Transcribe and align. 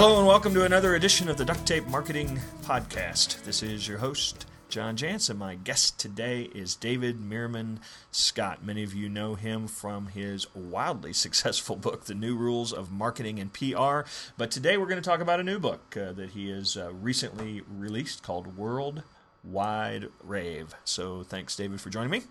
Hello 0.00 0.16
and 0.16 0.26
welcome 0.26 0.54
to 0.54 0.64
another 0.64 0.94
edition 0.94 1.28
of 1.28 1.36
the 1.36 1.44
Duct 1.44 1.66
Tape 1.66 1.86
Marketing 1.88 2.40
Podcast. 2.62 3.44
This 3.44 3.62
is 3.62 3.86
your 3.86 3.98
host, 3.98 4.46
John 4.70 4.96
Jantsch. 4.96 5.36
My 5.36 5.56
guest 5.56 6.00
today 6.00 6.44
is 6.54 6.74
David 6.74 7.20
Meerman 7.20 7.80
Scott. 8.10 8.64
Many 8.64 8.82
of 8.82 8.94
you 8.94 9.10
know 9.10 9.34
him 9.34 9.68
from 9.68 10.06
his 10.06 10.46
wildly 10.54 11.12
successful 11.26 11.76
book, 11.76 12.06
The 12.06 12.14
New 12.14 12.34
Rules 12.34 12.72
of 12.72 12.90
Marketing 12.90 13.38
and 13.38 13.52
PR. 13.52 14.08
But 14.38 14.50
today 14.50 14.78
we're 14.78 14.86
going 14.86 15.02
to 15.02 15.06
talk 15.06 15.20
about 15.20 15.38
a 15.38 15.44
new 15.44 15.58
book 15.58 15.94
uh, 15.94 16.12
that 16.12 16.30
he 16.30 16.48
has 16.48 16.78
uh, 16.78 16.94
recently 16.94 17.60
released 17.68 18.22
called 18.22 18.56
World 18.56 19.02
Wide 19.44 20.08
Rave. 20.24 20.74
So 20.82 21.24
thanks, 21.24 21.54
David, 21.54 21.78
for 21.78 21.90
joining 21.90 22.10
me. 22.10 22.22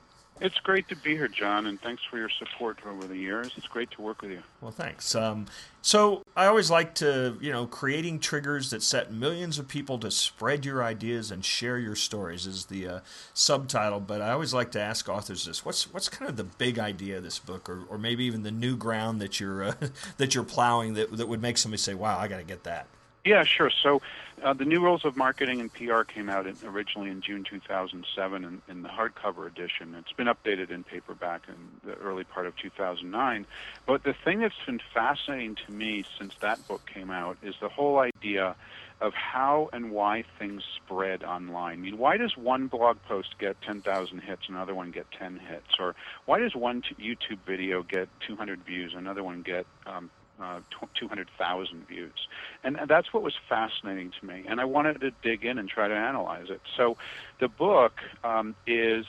It's 0.41 0.57
great 0.59 0.87
to 0.87 0.95
be 0.95 1.17
here, 1.17 1.27
John, 1.27 1.65
and 1.65 1.81
thanks 1.81 2.01
for 2.09 2.17
your 2.17 2.29
support 2.29 2.79
over 2.85 3.05
the 3.05 3.17
years. 3.17 3.51
It's 3.57 3.67
great 3.67 3.91
to 3.91 4.02
work 4.02 4.21
with 4.21 4.31
you. 4.31 4.41
Well, 4.61 4.71
thanks. 4.71 5.13
Um, 5.13 5.47
so 5.81 6.23
I 6.35 6.45
always 6.45 6.71
like 6.71 6.95
to, 6.95 7.38
you 7.41 7.52
know, 7.52 7.67
creating 7.67 8.20
triggers 8.20 8.70
that 8.70 8.81
set 8.81 9.11
millions 9.11 9.59
of 9.59 9.67
people 9.67 9.97
to 9.99 10.09
spread 10.09 10.66
your 10.66 10.81
ideas 10.81 11.30
and 11.30 11.44
share 11.44 11.77
your 11.77 11.95
stories 11.95 12.47
is 12.47 12.66
the 12.67 12.88
uh, 12.88 12.99
subtitle. 13.33 13.99
But 13.99 14.21
I 14.21 14.31
always 14.31 14.53
like 14.53 14.71
to 14.71 14.80
ask 14.81 15.09
authors 15.09 15.45
this: 15.45 15.66
what's 15.66 15.91
what's 15.94 16.07
kind 16.07 16.30
of 16.30 16.38
the 16.38 16.45
big 16.45 16.80
idea 16.80 17.17
of 17.17 17.23
this 17.23 17.39
book, 17.39 17.69
or, 17.69 17.83
or 17.89 17.97
maybe 17.97 18.23
even 18.23 18.44
the 18.44 18.52
new 18.52 18.77
ground 18.77 19.19
that 19.21 19.41
you're 19.41 19.63
uh, 19.63 19.73
that 20.17 20.35
you're 20.35 20.45
plowing 20.45 20.94
that 20.94 21.16
that 21.17 21.27
would 21.27 21.41
make 21.41 21.58
somebody 21.58 21.81
say, 21.81 21.94
"Wow, 21.94 22.17
I 22.17 22.30
got 22.30 22.38
to 22.38 22.44
get 22.44 22.63
that." 22.63 22.88
Yeah, 23.26 23.44
sure. 23.44 23.70
So, 23.84 24.02
uh, 24.41 24.54
the 24.54 24.64
new 24.64 24.80
rules 24.80 25.04
of 25.04 25.18
marketing 25.18 25.59
and 25.59 25.73
PR 25.73 26.04
came 26.04 26.30
out 26.30 26.48
in, 26.48 26.55
originally 26.64 27.09
in 27.09 27.22
June 27.22 27.44
2007 27.44 28.44
in, 28.45 28.62
in, 28.70 28.82
the 28.82 28.88
hardcover 28.90 29.45
edition. 29.45 29.94
It's 29.95 30.14
been 30.14 30.28
updated 30.28 30.72
in 30.72 30.86
paperback 30.86 31.42
in 31.50 31.55
the 31.84 31.95
early 31.98 32.23
part 32.23 32.48
of 32.48 32.55
2009. 32.55 33.45
But 33.86 34.04
the 34.04 34.14
thing 34.23 34.40
that's 34.40 34.55
been 34.66 34.80
fascinating 34.94 35.58
to 35.66 35.72
me 35.73 36.06
since 36.17 36.34
that 36.42 36.66
book 36.70 36.81
came 36.92 37.11
out 37.11 37.38
is 37.44 37.56
the 37.59 37.67
whole 37.67 38.00
idea 38.00 38.56
of 39.02 39.14
how 39.14 39.70
and 39.73 39.92
why 39.92 40.23
things 40.38 40.64
spread 40.78 41.23
online. 41.23 41.80
I 41.80 41.81
mean, 41.81 41.98
why 41.98 42.17
does 42.17 42.38
one 42.38 42.67
blog 42.67 42.98
post 43.08 43.38
get 43.39 43.61
10,000 43.61 44.20
hits, 44.20 44.44
another 44.48 44.76
one 44.76 44.92
get 44.92 45.08
10 45.17 45.39
hits? 45.39 45.78
Or 45.78 45.95
why 46.26 46.39
does 46.39 46.56
one 46.56 46.83
YouTube 47.00 47.39
video 47.45 47.83
get 47.83 48.08
200 48.28 48.64
views, 48.66 48.94
another 48.95 49.23
one 49.23 49.42
get 49.42 49.66
um, 49.86 50.09
uh, 50.42 50.59
200,000 50.95 51.88
views. 51.88 52.28
And 52.64 52.78
that's 52.88 53.14
what 53.14 53.23
was 53.23 53.36
fascinating 53.48 54.12
to 54.20 54.26
me. 54.26 54.45
And 54.48 54.59
I 54.59 54.66
wanted 54.66 55.02
to 55.02 55.12
dig 55.22 55.45
in 55.45 55.58
and 55.58 55.70
try 55.70 55.88
to 55.88 55.94
analyze 55.94 56.50
it. 56.50 56.62
So 56.78 56.98
the 57.40 57.48
book 57.48 57.94
um, 58.23 58.56
is 58.66 59.06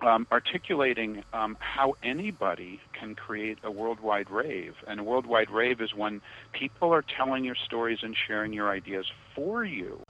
um, 0.00 0.26
articulating 0.30 1.24
um, 1.32 1.56
how 1.60 1.94
anybody 2.02 2.80
can 2.92 3.14
create 3.14 3.58
a 3.62 3.70
worldwide 3.70 4.30
rave. 4.30 4.74
And 4.86 5.00
a 5.00 5.02
worldwide 5.02 5.50
rave 5.50 5.80
is 5.80 5.94
when 5.94 6.20
people 6.52 6.92
are 6.92 7.02
telling 7.02 7.44
your 7.44 7.56
stories 7.56 8.00
and 8.02 8.14
sharing 8.16 8.52
your 8.52 8.70
ideas 8.70 9.06
for 9.34 9.64
you 9.64 10.03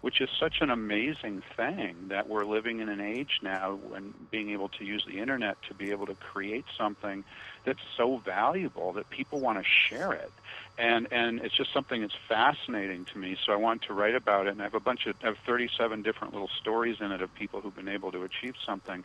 which 0.00 0.20
is 0.20 0.28
such 0.38 0.60
an 0.60 0.70
amazing 0.70 1.42
thing 1.56 1.96
that 2.08 2.28
we're 2.28 2.44
living 2.44 2.80
in 2.80 2.88
an 2.88 3.00
age 3.00 3.40
now 3.42 3.78
when 3.88 4.14
being 4.30 4.50
able 4.50 4.68
to 4.68 4.84
use 4.84 5.04
the 5.06 5.18
internet 5.18 5.56
to 5.68 5.74
be 5.74 5.90
able 5.90 6.06
to 6.06 6.14
create 6.14 6.64
something 6.76 7.24
that's 7.64 7.80
so 7.96 8.18
valuable 8.18 8.92
that 8.92 9.10
people 9.10 9.40
want 9.40 9.58
to 9.58 9.64
share 9.64 10.12
it. 10.12 10.32
And 10.78 11.08
and 11.10 11.40
it's 11.40 11.56
just 11.56 11.72
something 11.72 12.00
that's 12.00 12.14
fascinating 12.28 13.04
to 13.06 13.18
me. 13.18 13.36
So 13.44 13.52
i 13.52 13.56
want 13.56 13.82
to 13.82 13.92
write 13.92 14.14
about 14.14 14.46
it 14.46 14.50
and 14.50 14.60
i 14.60 14.64
have 14.64 14.74
a 14.74 14.80
bunch 14.80 15.06
of 15.06 15.16
I 15.22 15.26
have 15.26 15.38
37 15.44 16.02
different 16.02 16.32
little 16.32 16.50
stories 16.60 16.98
in 17.00 17.10
it 17.10 17.20
of 17.20 17.34
people 17.34 17.60
who've 17.60 17.74
been 17.74 17.88
able 17.88 18.12
to 18.12 18.22
achieve 18.22 18.54
something. 18.64 19.02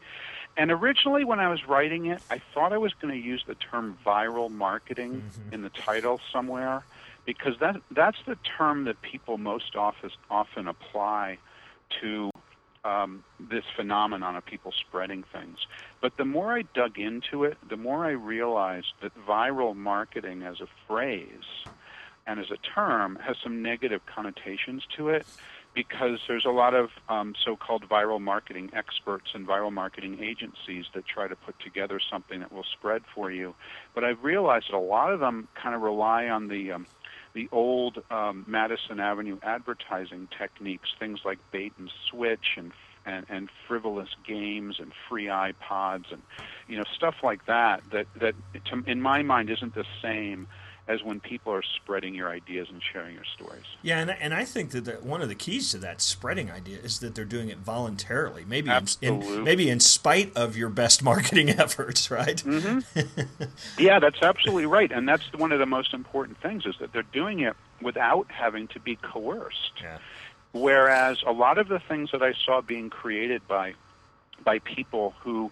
And 0.56 0.72
originally 0.72 1.26
when 1.26 1.40
i 1.40 1.50
was 1.50 1.68
writing 1.68 2.06
it 2.06 2.22
i 2.30 2.40
thought 2.54 2.72
i 2.72 2.78
was 2.78 2.94
going 2.94 3.14
to 3.14 3.20
use 3.20 3.44
the 3.48 3.56
term 3.56 3.98
viral 4.06 4.52
marketing 4.52 5.24
mm-hmm. 5.24 5.54
in 5.54 5.64
the 5.64 5.70
title 5.70 6.20
somewhere 6.32 6.84
because 7.26 7.54
that 7.60 7.76
that's 7.92 8.18
the 8.26 8.38
term 8.58 8.86
that 8.86 9.02
people 9.02 9.38
most 9.38 9.76
often 9.76 10.12
often 10.30 10.68
apply 10.68 11.38
to 12.02 12.30
um, 12.84 13.24
this 13.40 13.64
phenomenon 13.76 14.36
of 14.36 14.46
people 14.46 14.72
spreading 14.72 15.24
things. 15.32 15.58
But 16.02 16.18
the 16.18 16.26
more 16.26 16.54
I 16.58 16.64
dug 16.74 17.00
into 17.00 17.44
it, 17.46 17.58
the 17.70 17.78
more 17.78 18.06
I 18.06 18.12
realized 18.12 18.94
that 19.02 19.12
viral 19.26 19.76
marketing 19.76 20.44
as 20.44 20.60
a 20.60 20.68
phrase 20.88 21.66
and 22.28 22.40
as 22.40 22.52
a 22.52 22.58
term 22.58 23.18
has 23.26 23.38
some 23.42 23.62
negative 23.62 24.02
connotations 24.06 24.84
to 24.98 25.10
it 25.10 25.26
because 25.74 26.20
there's 26.28 26.46
a 26.46 26.52
lot 26.52 26.76
of 26.76 26.90
um, 27.10 27.34
so-called 27.44 27.88
viral 27.90 28.22
marketing 28.22 28.70
experts 28.74 29.32
and 29.34 29.48
viral 29.48 29.74
marketing 29.74 30.20
agencies 30.22 30.86
that 30.94 31.06
try 31.06 31.28
to 31.28 31.36
put 31.36 31.60
together 31.60 32.00
something 32.12 32.42
that 32.42 32.52
will 32.52 32.66
spread 32.78 33.02
for 33.16 33.32
you. 33.32 33.56
But 33.96 34.04
I've 34.04 34.24
realized 34.24 34.68
that 34.70 34.76
a 34.76 34.80
lot 34.80 35.12
of 35.12 35.20
them 35.20 35.48
kind 35.56 35.74
of 35.74 35.82
rely 35.82 36.28
on 36.28 36.48
the 36.48 36.74
um, 36.74 36.86
the 37.34 37.50
old 37.52 38.04
um, 38.12 38.46
Madison 38.48 39.00
Avenue 39.00 39.38
advertising 39.44 40.28
techniques, 40.38 40.90
things 41.00 41.20
like 41.26 41.40
bait 41.52 41.74
and 41.78 41.92
switch 42.10 42.58
and, 42.58 42.72
and 43.06 43.26
and 43.30 43.50
frivolous 43.68 44.10
games 44.26 44.78
and 44.80 44.92
free 45.10 45.26
iPods 45.26 46.12
and 46.12 46.22
you 46.68 46.78
know 46.78 46.84
stuff 46.96 47.16
like 47.24 47.46
that. 47.46 47.82
That 47.92 48.08
that 48.20 48.36
to, 48.66 48.84
in 48.86 49.02
my 49.02 49.24
mind 49.24 49.50
isn't 49.50 49.76
the 49.76 49.86
same 50.02 50.48
as 50.88 51.02
when 51.02 51.20
people 51.20 51.54
are 51.54 51.64
spreading 51.64 52.14
your 52.14 52.30
ideas 52.30 52.68
and 52.70 52.82
sharing 52.92 53.16
your 53.16 53.24
stories. 53.24 53.64
Yeah, 53.82 54.00
and, 54.00 54.12
and 54.12 54.34
I 54.34 54.44
think 54.44 54.72
that 54.72 54.86
the, 54.86 54.92
one 54.94 55.22
of 55.22 55.30
the 55.30 55.36
keys 55.36 55.72
to 55.72 55.78
that 55.78 56.02
spreading 56.02 56.52
idea 56.52 56.78
is 56.80 57.00
that 57.00 57.16
they're 57.16 57.24
doing 57.24 57.50
it 57.50 57.60
voluntarily, 57.60 58.44
maybe 58.46 58.70
in, 58.70 58.88
in, 59.02 59.44
maybe 59.44 59.70
in 59.70 59.80
spite 59.80 60.36
of 60.36 60.58
your 60.58 60.70
best 60.70 61.02
marketing 61.04 61.52
efforts, 61.52 62.12
right? 62.12 62.44
Mm-hmm. 62.44 63.40
yeah, 63.82 64.00
that's 64.00 64.22
absolutely 64.22 64.66
right, 64.66 64.92
and 64.92 65.08
that's 65.08 65.32
one 65.34 65.54
of 65.54 65.60
the 65.60 65.66
most 65.66 65.94
important 65.94 66.42
things 66.42 66.66
is 66.66 66.76
that 66.80 66.92
they're 66.92 67.04
doing 67.04 67.40
it 67.40 67.56
without 67.82 68.30
having 68.30 68.68
to 68.70 68.80
be 68.80 68.98
coerced. 68.98 69.74
Yeah. 69.82 70.00
Whereas 70.52 71.24
a 71.26 71.32
lot 71.32 71.58
of 71.58 71.68
the 71.68 71.80
things 71.80 72.12
that 72.12 72.22
I 72.22 72.34
saw 72.46 72.62
being 72.62 72.90
created 72.90 73.48
by 73.48 73.74
by 74.44 74.60
people 74.60 75.16
who 75.22 75.52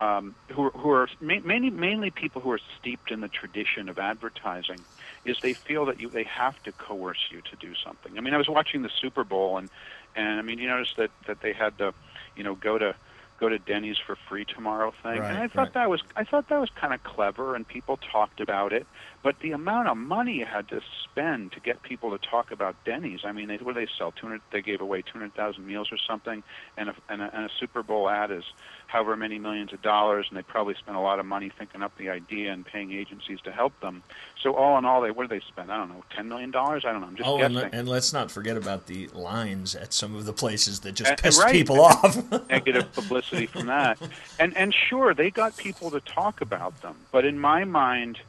um, 0.00 0.34
who, 0.52 0.70
who 0.70 0.90
are 0.90 1.08
mainly 1.20 1.70
mainly 1.70 2.10
people 2.10 2.40
who 2.40 2.50
are 2.50 2.60
steeped 2.78 3.10
in 3.10 3.20
the 3.20 3.28
tradition 3.28 3.88
of 3.88 3.98
advertising, 3.98 4.84
is 5.24 5.36
they 5.42 5.54
feel 5.54 5.86
that 5.86 6.00
you 6.00 6.08
they 6.08 6.24
have 6.24 6.62
to 6.62 6.72
coerce 6.72 7.28
you 7.30 7.40
to 7.42 7.56
do 7.56 7.74
something. 7.84 8.16
I 8.16 8.20
mean, 8.20 8.34
I 8.34 8.38
was 8.38 8.48
watching 8.48 8.82
the 8.82 8.90
Super 9.00 9.24
Bowl 9.24 9.58
and 9.58 9.70
and 10.14 10.38
I 10.38 10.42
mean, 10.42 10.58
you 10.58 10.68
notice 10.68 10.94
that 10.96 11.10
that 11.26 11.40
they 11.40 11.52
had 11.52 11.78
the 11.78 11.92
you 12.36 12.44
know, 12.44 12.54
go 12.54 12.78
to 12.78 12.94
go 13.38 13.48
to 13.48 13.58
Denny's 13.58 13.98
for 14.04 14.16
free 14.28 14.44
tomorrow 14.44 14.92
thing. 15.02 15.20
Right, 15.20 15.30
and 15.30 15.38
I 15.38 15.48
thought 15.48 15.62
right. 15.62 15.74
that 15.74 15.90
was 15.90 16.02
I 16.16 16.24
thought 16.24 16.48
that 16.48 16.60
was 16.60 16.70
kind 16.70 16.94
of 16.94 17.02
clever 17.02 17.54
and 17.54 17.66
people 17.66 17.98
talked 17.98 18.40
about 18.40 18.72
it. 18.72 18.86
But 19.22 19.40
the 19.40 19.50
amount 19.50 19.88
of 19.88 19.96
money 19.96 20.34
you 20.34 20.46
had 20.46 20.68
to 20.68 20.80
spend 21.02 21.52
to 21.52 21.60
get 21.60 21.82
people 21.82 22.16
to 22.16 22.18
talk 22.18 22.52
about 22.52 22.76
Denny's, 22.84 23.20
I 23.24 23.32
mean, 23.32 23.48
they, 23.48 23.56
what 23.56 23.74
do 23.74 23.80
they 23.80 23.90
sell? 23.98 24.12
200 24.12 24.40
they 24.52 24.62
gave 24.62 24.80
away 24.80 25.02
200,000 25.02 25.66
meals 25.66 25.90
or 25.90 25.98
something 25.98 26.42
and 26.76 26.90
a, 26.90 26.94
and 27.08 27.22
a 27.22 27.34
and 27.34 27.44
a 27.46 27.50
Super 27.58 27.82
Bowl 27.82 28.08
ad 28.08 28.30
is 28.30 28.44
however 28.86 29.16
many 29.16 29.38
millions 29.38 29.72
of 29.72 29.82
dollars 29.82 30.26
and 30.28 30.38
they 30.38 30.42
probably 30.42 30.74
spent 30.74 30.96
a 30.96 31.00
lot 31.00 31.18
of 31.18 31.26
money 31.26 31.50
thinking 31.58 31.82
up 31.82 31.96
the 31.98 32.08
idea 32.10 32.52
and 32.52 32.64
paying 32.64 32.92
agencies 32.92 33.40
to 33.42 33.50
help 33.50 33.78
them. 33.80 34.04
So 34.40 34.54
all 34.54 34.78
in 34.78 34.84
all 34.84 35.00
they 35.00 35.10
what 35.10 35.28
did 35.28 35.40
they 35.40 35.44
spend? 35.46 35.72
I 35.72 35.76
don't 35.76 35.88
know, 35.88 36.04
10 36.14 36.28
million 36.28 36.52
dollars? 36.52 36.84
I 36.86 36.92
don't 36.92 37.00
know. 37.00 37.08
I'm 37.08 37.16
just 37.16 37.28
oh, 37.28 37.38
guessing. 37.38 37.56
And, 37.56 37.74
and 37.74 37.88
let's 37.88 38.12
not 38.12 38.30
forget 38.30 38.56
about 38.56 38.86
the 38.86 39.08
lines 39.08 39.74
at 39.74 39.92
some 39.92 40.14
of 40.14 40.26
the 40.26 40.32
places 40.32 40.80
that 40.80 40.92
just 40.92 41.10
uh, 41.10 41.14
and, 41.14 41.22
pissed 41.22 41.42
right. 41.42 41.52
people 41.52 41.80
off. 41.80 42.16
Negative 42.48 42.90
publicity 42.92 43.46
from 43.46 43.66
that. 43.66 43.98
And 44.38 44.56
and 44.56 44.72
sure, 44.72 45.12
they 45.12 45.30
got 45.30 45.56
people 45.56 45.90
to 45.90 46.00
talk 46.00 46.40
about 46.40 46.80
them, 46.82 46.94
but 47.10 47.24
in 47.24 47.38
my 47.38 47.64
mind, 47.64 48.20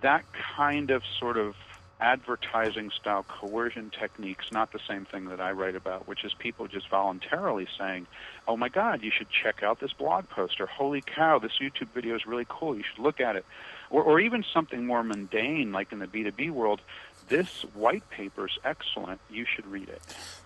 that 0.00 0.24
kind 0.56 0.90
of 0.90 1.02
sort 1.18 1.36
of 1.36 1.54
advertising 2.00 2.90
style 2.90 3.24
coercion 3.24 3.90
techniques 3.90 4.52
not 4.52 4.70
the 4.72 4.78
same 4.86 5.04
thing 5.04 5.26
that 5.26 5.40
I 5.40 5.50
write 5.50 5.74
about, 5.74 6.06
which 6.06 6.24
is 6.24 6.32
people 6.32 6.68
just 6.68 6.88
voluntarily 6.88 7.66
saying, 7.76 8.06
"Oh 8.46 8.56
my 8.56 8.68
God, 8.68 9.02
you 9.02 9.10
should 9.10 9.28
check 9.30 9.62
out 9.62 9.80
this 9.80 9.92
blog 9.92 10.28
post," 10.28 10.60
or 10.60 10.66
"Holy 10.66 11.00
cow, 11.00 11.38
this 11.38 11.58
YouTube 11.60 11.88
video 11.88 12.14
is 12.14 12.24
really 12.26 12.46
cool. 12.48 12.76
You 12.76 12.84
should 12.84 13.02
look 13.02 13.20
at 13.20 13.34
it," 13.34 13.44
or, 13.90 14.02
or 14.02 14.20
even 14.20 14.44
something 14.44 14.86
more 14.86 15.02
mundane, 15.02 15.72
like 15.72 15.90
in 15.92 15.98
the 15.98 16.06
B 16.06 16.22
two 16.22 16.32
B 16.32 16.50
world. 16.50 16.80
This 17.28 17.62
white 17.74 18.08
paper 18.10 18.46
is 18.46 18.58
excellent. 18.64 19.20
You 19.28 19.44
should 19.44 19.66
read 19.66 19.88
it. 19.88 20.00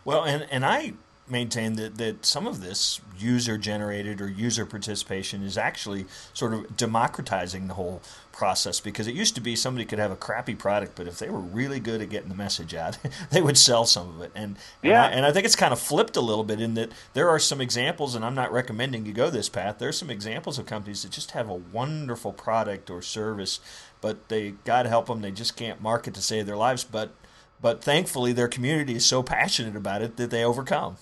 Well, 0.04 0.24
and 0.24 0.46
and 0.50 0.64
I 0.64 0.94
maintain 1.28 1.74
that, 1.74 1.98
that 1.98 2.26
some 2.26 2.46
of 2.46 2.60
this 2.60 3.00
user 3.18 3.56
generated 3.56 4.20
or 4.20 4.28
user 4.28 4.66
participation 4.66 5.42
is 5.42 5.56
actually 5.56 6.04
sort 6.34 6.52
of 6.52 6.76
democratizing 6.76 7.68
the 7.68 7.74
whole 7.74 8.02
process 8.32 8.80
because 8.80 9.06
it 9.06 9.14
used 9.14 9.34
to 9.34 9.40
be 9.40 9.54
somebody 9.54 9.84
could 9.84 9.98
have 9.98 10.10
a 10.10 10.16
crappy 10.16 10.54
product 10.54 10.96
but 10.96 11.06
if 11.06 11.18
they 11.18 11.30
were 11.30 11.38
really 11.38 11.78
good 11.78 12.00
at 12.00 12.08
getting 12.08 12.28
the 12.28 12.34
message 12.34 12.74
out 12.74 12.98
they 13.30 13.40
would 13.40 13.56
sell 13.56 13.84
some 13.84 14.08
of 14.08 14.20
it 14.22 14.32
and 14.34 14.56
yeah. 14.82 15.04
and 15.04 15.14
I, 15.14 15.16
and 15.18 15.26
I 15.26 15.32
think 15.32 15.44
it's 15.44 15.54
kind 15.54 15.72
of 15.72 15.78
flipped 15.78 16.16
a 16.16 16.20
little 16.20 16.42
bit 16.42 16.60
in 16.60 16.74
that 16.74 16.90
there 17.12 17.28
are 17.28 17.38
some 17.38 17.60
examples 17.60 18.14
and 18.14 18.24
I'm 18.24 18.34
not 18.34 18.50
recommending 18.50 19.06
you 19.06 19.12
go 19.12 19.30
this 19.30 19.48
path 19.48 19.78
there's 19.78 19.98
some 19.98 20.10
examples 20.10 20.58
of 20.58 20.66
companies 20.66 21.02
that 21.02 21.12
just 21.12 21.32
have 21.32 21.48
a 21.48 21.54
wonderful 21.54 22.32
product 22.32 22.90
or 22.90 23.02
service 23.02 23.60
but 24.00 24.28
they 24.28 24.54
God 24.64 24.86
help 24.86 25.06
them 25.06 25.20
they 25.20 25.30
just 25.30 25.56
can't 25.56 25.80
market 25.80 26.14
to 26.14 26.22
save 26.22 26.46
their 26.46 26.56
lives 26.56 26.84
but 26.84 27.12
but 27.60 27.84
thankfully 27.84 28.32
their 28.32 28.48
community 28.48 28.96
is 28.96 29.06
so 29.06 29.22
passionate 29.22 29.76
about 29.76 30.02
it 30.02 30.16
that 30.16 30.30
they 30.30 30.42
overcome 30.42 30.96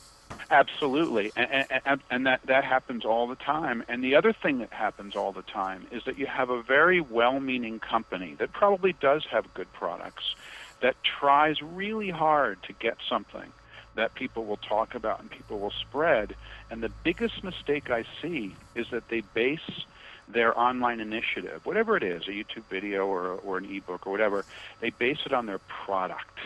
Absolutely, 0.50 1.30
and, 1.36 1.66
and, 1.84 2.00
and, 2.10 2.26
that 2.26 2.40
that 2.46 2.64
happens 2.64 3.04
all 3.04 3.28
the 3.28 3.36
time. 3.36 3.84
And 3.88 4.02
the 4.02 4.16
other 4.16 4.32
thing 4.32 4.58
that 4.58 4.72
happens 4.72 5.14
all 5.14 5.32
the 5.32 5.42
time 5.42 5.86
is 5.92 6.04
that 6.04 6.18
you 6.18 6.26
have 6.26 6.50
a 6.50 6.60
very 6.60 7.00
well-meaning 7.00 7.78
company 7.78 8.34
that 8.38 8.52
probably 8.52 8.92
does 8.92 9.24
have 9.26 9.52
good 9.54 9.72
products 9.72 10.34
that 10.80 10.96
tries 11.04 11.62
really 11.62 12.10
hard 12.10 12.62
to 12.64 12.72
get 12.72 12.96
something 13.08 13.52
that 13.94 14.14
people 14.14 14.44
will 14.44 14.56
talk 14.56 14.94
about 14.94 15.20
and 15.20 15.30
people 15.30 15.58
will 15.58 15.72
spread. 15.72 16.34
And 16.70 16.82
the 16.82 16.88
biggest 16.88 17.44
mistake 17.44 17.90
I 17.90 18.04
see 18.22 18.54
is 18.74 18.88
that 18.90 19.08
they 19.08 19.20
base 19.20 19.84
their 20.28 20.58
online 20.58 21.00
initiative, 21.00 21.66
whatever 21.66 21.96
it 21.96 22.02
is, 22.02 22.28
a 22.28 22.30
YouTube 22.30 22.64
video 22.70 23.06
or, 23.06 23.32
or 23.44 23.58
an 23.58 23.64
ebook 23.64 24.06
or 24.06 24.10
whatever, 24.10 24.44
they 24.80 24.90
base 24.90 25.18
it 25.26 25.32
on 25.32 25.46
their 25.46 25.58
product. 25.58 26.38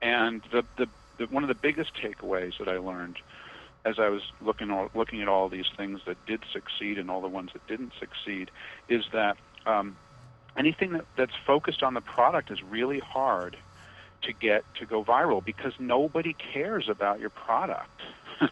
And 0.00 0.42
the, 0.50 0.64
the, 0.76 0.88
the 1.20 1.26
one 1.26 1.44
of 1.44 1.48
the 1.48 1.54
biggest 1.54 1.92
takeaways 1.94 2.58
that 2.58 2.68
I 2.68 2.78
learned 2.78 3.18
as 3.84 3.98
I 3.98 4.08
was 4.08 4.22
looking 4.40 4.70
all, 4.70 4.90
looking 4.94 5.22
at 5.22 5.28
all 5.28 5.48
these 5.48 5.70
things 5.76 6.00
that 6.06 6.16
did 6.26 6.40
succeed 6.52 6.98
and 6.98 7.10
all 7.10 7.20
the 7.20 7.28
ones 7.28 7.50
that 7.52 7.66
didn't 7.66 7.92
succeed 7.98 8.50
is 8.88 9.04
that 9.12 9.36
um, 9.66 9.96
anything 10.56 10.92
that, 10.92 11.04
that's 11.16 11.34
focused 11.46 11.82
on 11.82 11.94
the 11.94 12.00
product 12.00 12.50
is 12.50 12.62
really 12.62 12.98
hard 12.98 13.56
to 14.22 14.32
get 14.32 14.64
to 14.74 14.86
go 14.86 15.04
viral 15.04 15.42
because 15.44 15.72
nobody 15.78 16.34
cares 16.34 16.88
about 16.88 17.20
your 17.20 17.30
product. 17.30 18.00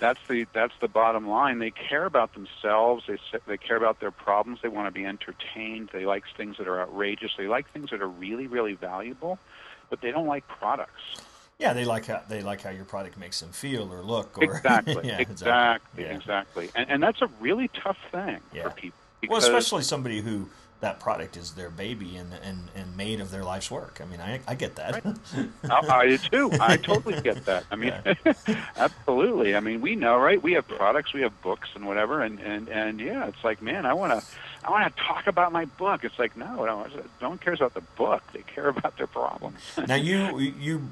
that's 0.00 0.20
the 0.28 0.46
that's 0.52 0.74
the 0.80 0.88
bottom 0.88 1.28
line. 1.28 1.60
They 1.60 1.70
care 1.70 2.04
about 2.04 2.34
themselves. 2.34 3.04
They 3.06 3.18
they 3.46 3.56
care 3.56 3.76
about 3.76 4.00
their 4.00 4.10
problems. 4.10 4.60
They 4.62 4.68
want 4.68 4.86
to 4.88 4.92
be 4.92 5.06
entertained. 5.06 5.90
They 5.92 6.04
like 6.04 6.24
things 6.36 6.56
that 6.58 6.66
are 6.66 6.80
outrageous. 6.80 7.32
They 7.38 7.46
like 7.46 7.70
things 7.72 7.90
that 7.90 8.02
are 8.02 8.08
really 8.08 8.48
really 8.48 8.74
valuable, 8.74 9.38
but 9.90 10.00
they 10.00 10.10
don't 10.10 10.26
like 10.26 10.46
products. 10.48 11.02
Yeah, 11.58 11.72
they 11.72 11.84
like 11.84 12.06
how 12.06 12.22
they 12.28 12.40
like 12.40 12.62
how 12.62 12.70
your 12.70 12.84
product 12.84 13.18
makes 13.18 13.40
them 13.40 13.50
feel 13.50 13.92
or 13.92 14.00
look. 14.00 14.38
Or, 14.38 14.44
exactly, 14.44 14.94
yeah, 15.04 15.18
exactly, 15.18 16.04
exactly, 16.04 16.04
yeah. 16.04 16.14
exactly. 16.14 16.70
And, 16.76 16.90
and 16.90 17.02
that's 17.02 17.20
a 17.20 17.28
really 17.40 17.68
tough 17.68 17.98
thing 18.12 18.38
yeah. 18.54 18.62
for 18.62 18.70
people. 18.70 18.98
well, 19.28 19.38
especially 19.38 19.82
somebody 19.82 20.20
who 20.20 20.48
that 20.80 21.00
product 21.00 21.36
is 21.36 21.52
their 21.52 21.70
baby 21.70 22.16
and, 22.16 22.32
and, 22.44 22.70
and 22.76 22.96
made 22.96 23.20
of 23.20 23.32
their 23.32 23.42
life's 23.42 23.70
work. 23.70 24.00
I 24.00 24.08
mean, 24.08 24.20
I, 24.20 24.40
I 24.46 24.54
get 24.54 24.76
that. 24.76 25.04
Right. 25.04 25.48
I, 25.70 25.96
I, 25.96 26.06
do 26.06 26.18
too. 26.18 26.50
I 26.60 26.76
totally 26.76 27.20
get 27.20 27.44
that. 27.46 27.64
I 27.72 27.74
mean, 27.74 27.92
yeah. 28.06 28.34
absolutely. 28.76 29.56
I 29.56 29.60
mean, 29.60 29.80
we 29.80 29.96
know, 29.96 30.16
right? 30.16 30.40
We 30.40 30.52
have 30.52 30.68
products, 30.68 31.12
we 31.12 31.22
have 31.22 31.42
books 31.42 31.68
and 31.74 31.84
whatever, 31.84 32.22
and, 32.22 32.38
and, 32.38 32.68
and 32.68 33.00
yeah, 33.00 33.26
it's 33.26 33.42
like, 33.42 33.60
man, 33.60 33.86
I 33.86 33.94
want 33.94 34.12
to, 34.12 34.24
I 34.64 34.70
want 34.70 34.94
to 34.94 35.02
talk 35.02 35.26
about 35.26 35.50
my 35.50 35.64
book. 35.64 36.04
It's 36.04 36.18
like, 36.18 36.36
no, 36.36 36.64
no, 36.64 36.86
no 37.20 37.28
one 37.28 37.38
cares 37.38 37.60
about 37.60 37.74
the 37.74 37.80
book. 37.96 38.22
They 38.32 38.42
care 38.42 38.68
about 38.68 38.96
their 38.98 39.08
problems. 39.08 39.58
now, 39.88 39.96
you, 39.96 40.38
you 40.38 40.88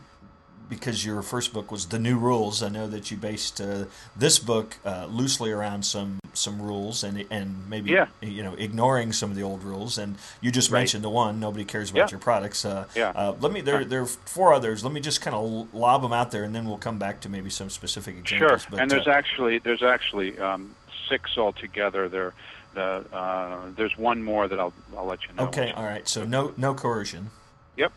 because 0.69 1.05
your 1.05 1.23
first 1.23 1.53
book 1.53 1.71
was 1.71 1.87
the 1.87 1.99
new 1.99 2.19
rules. 2.19 2.63
I 2.63 2.69
know 2.69 2.87
that 2.87 3.11
you 3.11 3.17
based 3.17 3.61
uh, 3.61 3.85
this 4.17 4.39
book 4.39 4.77
uh, 4.85 5.07
loosely 5.11 5.51
around 5.51 5.85
some 5.85 6.19
some 6.33 6.61
rules 6.61 7.03
and 7.03 7.25
and 7.31 7.69
maybe 7.69 7.91
yeah. 7.91 8.07
you 8.21 8.43
know 8.43 8.55
ignoring 8.55 9.13
some 9.13 9.31
of 9.31 9.37
the 9.37 9.43
old 9.43 9.63
rules. 9.63 9.99
And 9.99 10.17
you 10.41 10.51
just 10.51 10.71
right. 10.71 10.81
mentioned 10.81 11.05
the 11.05 11.11
one 11.11 11.41
nobody 11.41 11.65
cares 11.65 11.91
about 11.91 11.99
yeah. 11.99 12.11
your 12.11 12.21
products. 12.21 12.65
Uh, 12.65 12.87
yeah. 12.95 13.11
Uh, 13.11 13.35
let 13.41 13.53
me 13.53 13.61
there 13.61 13.85
there 13.85 14.03
are 14.03 14.07
four 14.07 14.53
others. 14.53 14.85
Let 14.85 14.93
me 14.93 15.01
just 15.01 15.21
kind 15.21 15.37
of 15.37 15.73
lob 15.75 16.03
them 16.03 16.13
out 16.13 16.31
there, 16.31 16.45
and 16.45 16.55
then 16.55 16.67
we'll 16.67 16.79
come 16.79 16.99
back 16.99 17.21
to 17.23 17.29
maybe 17.29 17.51
some 17.51 17.71
specific 17.71 18.17
examples. 18.17 18.63
Sure. 18.63 18.71
But, 18.71 18.81
and 18.81 18.91
there's 18.91 19.07
uh, 19.07 19.11
actually 19.11 19.59
there's 19.59 19.83
actually 19.83 20.39
um, 20.39 20.75
six 21.09 21.37
altogether. 21.37 22.09
There. 22.09 22.35
The, 22.75 23.07
uh, 23.11 23.71
there's 23.75 23.97
one 23.97 24.23
more 24.23 24.49
that 24.49 24.61
I'll 24.61 24.75
I'll 24.95 25.07
let 25.07 25.21
you 25.27 25.35
know. 25.35 25.45
Okay, 25.45 25.73
all 25.73 25.85
right. 25.85 26.07
So 26.07 26.25
no 26.25 26.53
no 26.59 26.75
coercion. 26.75 27.31
Yep. 27.79 27.91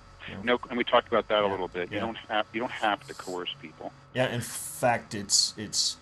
No, 0.44 0.60
and 0.70 0.78
we 0.78 0.84
talked 0.84 1.08
about 1.08 1.28
that 1.28 1.42
yeah. 1.42 1.50
a 1.50 1.52
little 1.52 1.68
bit. 1.68 1.92
You 1.92 1.98
yeah. 1.98 2.06
don't 2.06 2.18
have 2.18 2.46
you 2.54 2.60
don't 2.60 2.72
have 2.72 3.06
to 3.08 3.14
coerce 3.14 3.54
people. 3.62 3.92
Yeah, 4.14 4.34
in 4.34 4.42
fact, 4.42 5.14
it's 5.16 5.54
it's 5.58 5.98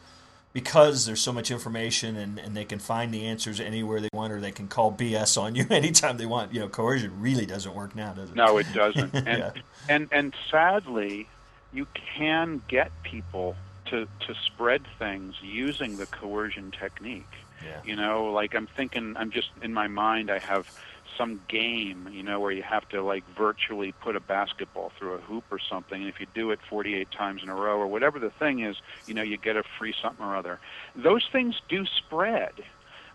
because 0.54 1.06
there's 1.06 1.22
so 1.22 1.32
much 1.32 1.52
information 1.52 2.16
and, 2.18 2.40
and 2.40 2.58
they 2.58 2.66
can 2.66 2.80
find 2.80 3.14
the 3.14 3.26
answers 3.26 3.60
anywhere 3.60 4.00
they 4.00 4.10
want 4.12 4.34
or 4.34 4.40
they 4.40 4.52
can 4.52 4.68
call 4.68 4.92
BS 4.92 5.40
on 5.40 5.54
you 5.54 5.66
anytime 5.70 6.18
they 6.18 6.26
want. 6.26 6.54
You 6.54 6.62
know, 6.62 6.68
coercion 6.68 7.22
really 7.22 7.46
doesn't 7.46 7.76
work 7.76 7.96
now, 7.96 8.14
does 8.14 8.32
it? 8.32 8.36
No, 8.36 8.58
it 8.58 8.66
doesn't. 8.74 9.14
And 9.14 9.28
yeah. 9.28 9.52
and 9.90 10.10
and 10.12 10.34
sadly, 10.50 11.28
you 11.74 11.86
can 12.18 12.62
get 12.68 12.92
people 13.04 13.56
to 13.88 14.08
to 14.22 14.36
spread 14.46 14.82
things 14.98 15.36
using 15.42 15.98
the 15.98 16.06
coercion 16.06 16.72
technique. 16.72 17.26
Yeah. 17.64 17.82
You 17.86 17.96
know, 17.96 18.32
like 18.32 18.56
I'm 18.56 18.68
thinking, 18.68 19.16
I'm 19.18 19.32
just 19.32 19.50
in 19.62 19.74
my 19.74 19.88
mind, 19.88 20.32
I 20.32 20.40
have 20.40 20.72
some 21.18 21.42
game, 21.50 22.08
you 22.12 22.24
know, 22.24 22.40
where 22.40 22.52
you 22.52 22.64
have 22.64 22.88
to 22.90 23.04
like 23.04 23.24
virtually 23.38 23.94
put 24.02 24.16
a 24.16 24.20
basketball 24.20 24.92
through 24.98 25.14
a 25.14 25.22
hoop 25.22 25.46
or 25.52 25.60
something. 25.60 26.02
And 26.02 26.10
if 26.10 26.20
you 26.20 26.26
do 26.26 26.52
it 26.52 26.60
48 26.70 27.10
times 27.12 27.42
in 27.44 27.50
a 27.50 27.56
row 27.56 27.78
or 27.78 27.88
whatever 27.88 28.20
the 28.20 28.32
thing 28.40 28.64
is, 28.64 28.78
you 29.06 29.14
know, 29.14 29.24
you 29.24 29.38
get 29.38 29.56
a 29.56 29.64
free 29.78 29.94
something 30.02 30.26
or 30.26 30.36
other. 30.36 30.60
Those 30.96 31.28
things 31.32 31.56
do 31.70 31.86
spread, 31.86 32.64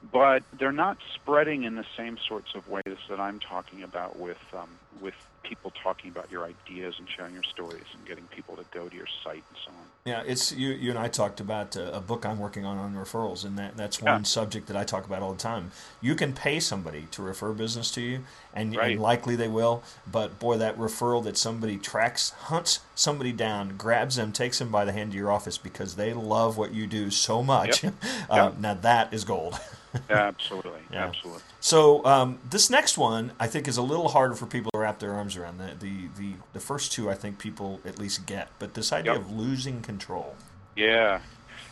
but 0.02 0.42
they're 0.58 0.72
not 0.72 0.98
spreading 1.14 1.64
in 1.64 1.76
the 1.76 1.84
same 1.96 2.16
sorts 2.28 2.50
of 2.54 2.66
ways 2.66 2.98
that 3.08 3.20
I'm 3.20 3.38
talking 3.40 3.82
about 3.82 4.18
with 4.18 4.38
um, 4.52 4.78
with 5.00 5.14
people 5.42 5.72
talking 5.82 6.10
about 6.10 6.30
your 6.30 6.44
ideas 6.44 6.94
and 6.98 7.08
sharing 7.14 7.34
your 7.34 7.42
stories 7.42 7.86
and 7.94 8.06
getting 8.06 8.28
people 8.28 8.56
to 8.56 8.64
go 8.72 8.88
to 8.88 8.94
your 8.94 9.08
site 9.24 9.44
and 9.48 9.58
so 9.64 9.72
on. 9.72 9.81
Yeah, 10.04 10.24
it's 10.26 10.50
you. 10.50 10.70
You 10.70 10.90
and 10.90 10.98
I 10.98 11.06
talked 11.06 11.38
about 11.38 11.76
a, 11.76 11.98
a 11.98 12.00
book 12.00 12.26
I'm 12.26 12.40
working 12.40 12.64
on 12.64 12.76
on 12.76 12.94
referrals, 12.94 13.44
and 13.44 13.56
that 13.58 13.76
that's 13.76 14.02
one 14.02 14.22
yeah. 14.22 14.24
subject 14.24 14.66
that 14.66 14.76
I 14.76 14.82
talk 14.82 15.06
about 15.06 15.22
all 15.22 15.32
the 15.32 15.38
time. 15.38 15.70
You 16.00 16.16
can 16.16 16.32
pay 16.32 16.58
somebody 16.58 17.06
to 17.12 17.22
refer 17.22 17.52
business 17.52 17.88
to 17.92 18.00
you, 18.00 18.24
and, 18.52 18.74
right. 18.76 18.92
and 18.92 19.00
likely 19.00 19.36
they 19.36 19.46
will. 19.46 19.84
But 20.10 20.40
boy, 20.40 20.58
that 20.58 20.76
referral 20.76 21.22
that 21.22 21.36
somebody 21.36 21.78
tracks, 21.78 22.30
hunts 22.30 22.80
somebody 22.96 23.30
down, 23.30 23.76
grabs 23.76 24.16
them, 24.16 24.32
takes 24.32 24.58
them 24.58 24.70
by 24.72 24.84
the 24.84 24.90
hand 24.90 25.12
to 25.12 25.18
your 25.18 25.30
office 25.30 25.56
because 25.56 25.94
they 25.94 26.12
love 26.12 26.56
what 26.56 26.74
you 26.74 26.88
do 26.88 27.08
so 27.10 27.40
much. 27.40 27.84
Yep. 27.84 27.94
uh, 28.28 28.34
yep. 28.34 28.58
Now 28.58 28.74
that 28.74 29.14
is 29.14 29.22
gold. 29.22 29.60
absolutely, 30.10 30.80
yeah. 30.90 31.06
absolutely. 31.06 31.42
So 31.60 32.04
um, 32.04 32.40
this 32.50 32.70
next 32.70 32.98
one, 32.98 33.32
I 33.38 33.46
think, 33.46 33.68
is 33.68 33.76
a 33.76 33.82
little 33.82 34.08
harder 34.08 34.34
for 34.34 34.46
people 34.46 34.71
wrap 34.82 34.98
their 34.98 35.12
arms 35.12 35.36
around. 35.36 35.58
The 35.58 35.74
the 35.78 36.08
the, 36.18 36.32
the 36.52 36.60
first 36.60 36.92
two, 36.92 37.10
I 37.10 37.14
think, 37.14 37.38
people 37.38 37.80
at 37.84 37.98
least 37.98 38.26
get, 38.26 38.48
but 38.58 38.74
this 38.74 38.92
idea 38.92 39.12
yep. 39.12 39.22
of 39.22 39.32
losing 39.32 39.80
control. 39.80 40.36
Yeah, 40.76 41.20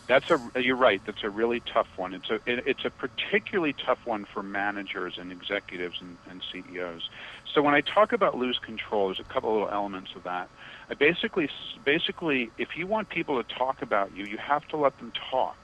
that's 0.07 0.31
a. 0.31 0.41
You're 0.57 0.77
right. 0.77 1.01
That's 1.05 1.23
a 1.23 1.31
really 1.31 1.61
tough 1.61 1.89
one. 1.97 2.15
It's 2.15 2.31
a. 2.31 2.35
It, 2.47 2.67
it's 2.67 2.85
a 2.85 2.91
particularly 2.91 3.75
tough 3.75 4.05
one 4.05 4.25
for 4.25 4.43
managers 4.43 5.19
and 5.19 5.31
executives 5.33 6.01
and, 6.01 6.17
and 6.29 6.43
CEOs. 6.53 7.09
So 7.53 7.63
when 7.63 7.75
I 7.75 7.81
talk 7.81 8.13
about 8.13 8.37
lose 8.37 8.59
control, 8.59 9.09
there's 9.09 9.21
a 9.21 9.25
couple 9.25 9.51
of 9.51 9.57
little 9.57 9.71
elements 9.71 10.13
of 10.15 10.23
that. 10.25 10.49
I 10.89 10.95
basically, 10.95 11.49
basically, 11.85 12.51
if 12.59 12.77
you 12.77 12.87
want 12.87 13.09
people 13.09 13.43
to 13.43 13.55
talk 13.55 13.83
about 13.83 14.17
you, 14.17 14.25
you 14.25 14.39
have 14.39 14.67
to 14.69 14.77
let 14.77 14.97
them 14.99 15.13
talk 15.31 15.57